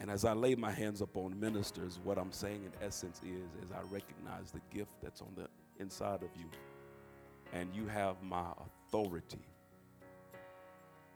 And 0.00 0.10
as 0.10 0.24
I 0.24 0.32
lay 0.32 0.54
my 0.54 0.72
hands 0.72 1.02
upon 1.02 1.38
ministers, 1.38 2.00
what 2.02 2.16
I'm 2.16 2.32
saying 2.32 2.64
in 2.64 2.72
essence 2.84 3.20
is, 3.22 3.62
is 3.62 3.70
I 3.70 3.82
recognize 3.90 4.50
the 4.50 4.60
gift 4.74 4.92
that's 5.02 5.20
on 5.20 5.28
the 5.36 5.46
inside 5.78 6.22
of 6.22 6.30
you. 6.36 6.46
And 7.52 7.68
you 7.74 7.86
have 7.86 8.22
my 8.22 8.46
authority 8.88 9.44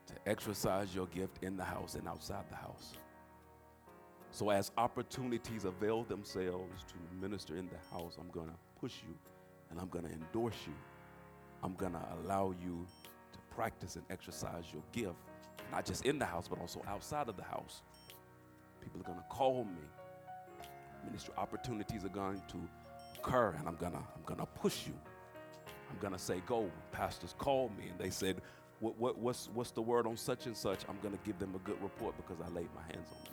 to 0.06 0.14
exercise 0.26 0.94
your 0.94 1.06
gift 1.06 1.38
in 1.42 1.56
the 1.56 1.64
house 1.64 1.94
and 1.94 2.06
outside 2.06 2.44
the 2.50 2.56
house. 2.56 2.92
So, 4.30 4.50
as 4.50 4.70
opportunities 4.76 5.64
avail 5.64 6.02
themselves 6.02 6.84
to 6.88 6.94
minister 7.20 7.56
in 7.56 7.68
the 7.68 7.96
house, 7.96 8.16
I'm 8.20 8.28
going 8.30 8.48
to 8.48 8.80
push 8.80 8.96
you 9.08 9.14
and 9.70 9.80
I'm 9.80 9.88
going 9.88 10.04
to 10.04 10.12
endorse 10.12 10.56
you. 10.66 10.74
I'm 11.62 11.74
going 11.74 11.92
to 11.92 12.02
allow 12.20 12.52
you 12.62 12.84
to 13.32 13.38
practice 13.54 13.96
and 13.96 14.04
exercise 14.10 14.64
your 14.72 14.82
gift, 14.92 15.16
not 15.72 15.86
just 15.86 16.04
in 16.04 16.18
the 16.18 16.26
house, 16.26 16.48
but 16.48 16.60
also 16.60 16.82
outside 16.86 17.28
of 17.28 17.36
the 17.36 17.44
house. 17.44 17.82
People 18.84 19.00
are 19.00 19.04
going 19.04 19.18
to 19.18 19.24
call 19.30 19.64
me. 19.64 19.82
Ministry 21.04 21.34
opportunities 21.36 22.04
are 22.04 22.10
going 22.10 22.40
to 22.48 22.58
occur, 23.18 23.54
and 23.58 23.68
I'm 23.68 23.76
going 23.76 23.92
to 23.92 23.98
I'm 23.98 24.22
going 24.26 24.40
to 24.40 24.46
push 24.46 24.86
you. 24.86 24.94
I'm 25.90 25.98
going 25.98 26.12
to 26.12 26.18
say, 26.18 26.42
Go. 26.46 26.70
Pastors 26.92 27.34
called 27.38 27.76
me, 27.76 27.88
and 27.88 27.98
they 27.98 28.10
said, 28.10 28.40
what, 28.80 28.98
what, 28.98 29.18
what's, 29.18 29.48
what's 29.54 29.70
the 29.70 29.82
word 29.82 30.06
on 30.06 30.16
such 30.16 30.46
and 30.46 30.56
such? 30.56 30.80
I'm 30.88 30.98
going 31.02 31.16
to 31.16 31.20
give 31.24 31.38
them 31.38 31.54
a 31.54 31.58
good 31.58 31.80
report 31.82 32.16
because 32.16 32.38
I 32.44 32.48
laid 32.52 32.68
my 32.74 32.82
hands 32.82 33.08
on 33.12 33.18
you 33.24 33.30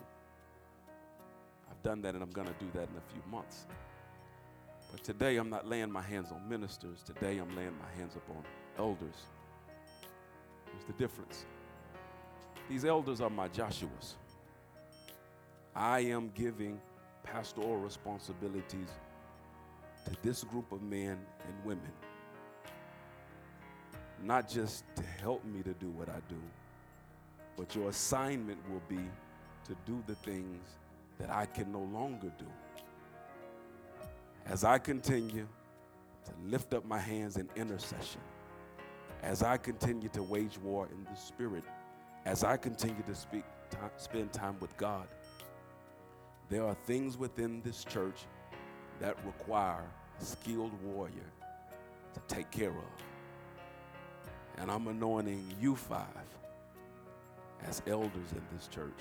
I've 1.70 1.84
done 1.84 2.02
that 2.04 2.14
and 2.14 2.24
I'm 2.24 2.32
going 2.32 2.48
to 2.48 2.54
do 2.60 2.68
that 2.74 2.84
in 2.90 2.96
a 2.98 3.12
few 3.14 3.22
months. 3.32 3.66
But 4.92 5.04
today 5.04 5.38
I'm 5.38 5.50
not 5.50 5.68
laying 5.68 5.92
my 5.92 6.02
hands 6.02 6.32
on 6.32 6.48
ministers. 6.48 7.02
Today 7.04 7.38
I'm 7.40 7.56
laying 7.56 7.74
my 7.80 7.90
hands 7.98 8.16
upon 8.16 8.44
elders. 8.78 9.26
Here's 10.72 10.86
the 10.86 10.94
difference. 10.94 11.46
These 12.70 12.86
elders 12.86 13.22
are 13.22 13.30
my 13.30 13.48
Joshuas. 13.50 14.16
I 15.76 16.02
am 16.02 16.32
giving 16.36 16.80
pastoral 17.24 17.78
responsibilities 17.78 18.90
to 20.06 20.12
this 20.22 20.44
group 20.44 20.72
of 20.72 20.82
men 20.82 21.18
and 21.48 21.66
women. 21.66 21.92
Not 24.24 24.50
just 24.50 24.84
to 24.96 25.04
help 25.22 25.44
me 25.46 25.64
to 25.64 25.74
do 25.74 25.90
what 25.90 26.10
I 26.10 26.20
do, 26.30 26.42
but 27.58 27.76
your 27.76 27.90
assignment 27.90 28.60
will 28.70 28.82
be 28.88 29.04
to 29.66 29.76
do 29.86 30.04
the 30.08 30.16
things 30.16 30.62
that 31.20 31.30
I 31.30 31.46
can 31.46 31.72
no 31.72 31.82
longer 31.82 32.32
do. 32.38 32.46
As 34.46 34.64
I 34.64 34.78
continue 34.80 35.48
to 36.26 36.32
lift 36.50 36.74
up 36.74 36.86
my 36.86 37.00
hands 37.00 37.38
in 37.38 37.48
intercession, 37.56 38.22
as 39.24 39.44
I 39.44 39.58
continue 39.58 40.10
to 40.10 40.24
wage 40.24 40.58
war 40.60 40.88
in 40.92 41.04
the 41.04 41.16
Spirit, 41.16 41.64
as 42.26 42.44
I 42.44 42.58
continue 42.58 43.04
to 43.04 43.16
speak, 43.16 43.44
spend 43.98 44.34
time 44.34 44.58
with 44.60 44.76
God, 44.78 45.08
there 46.52 46.66
are 46.66 46.76
things 46.86 47.18
within 47.18 47.62
this 47.64 47.86
church 47.86 48.26
that 49.00 49.16
require 49.26 49.86
a 50.20 50.24
skilled 50.24 50.74
warrior 50.84 51.32
to 52.14 52.20
take 52.28 52.52
care 52.52 52.72
of. 52.72 52.92
And 54.58 54.70
I'm 54.70 54.88
anointing 54.88 55.56
you 55.62 55.78
five 55.78 56.06
as 57.64 57.82
elders 57.88 58.34
in 58.34 58.42
this 58.54 58.68
church 58.68 59.00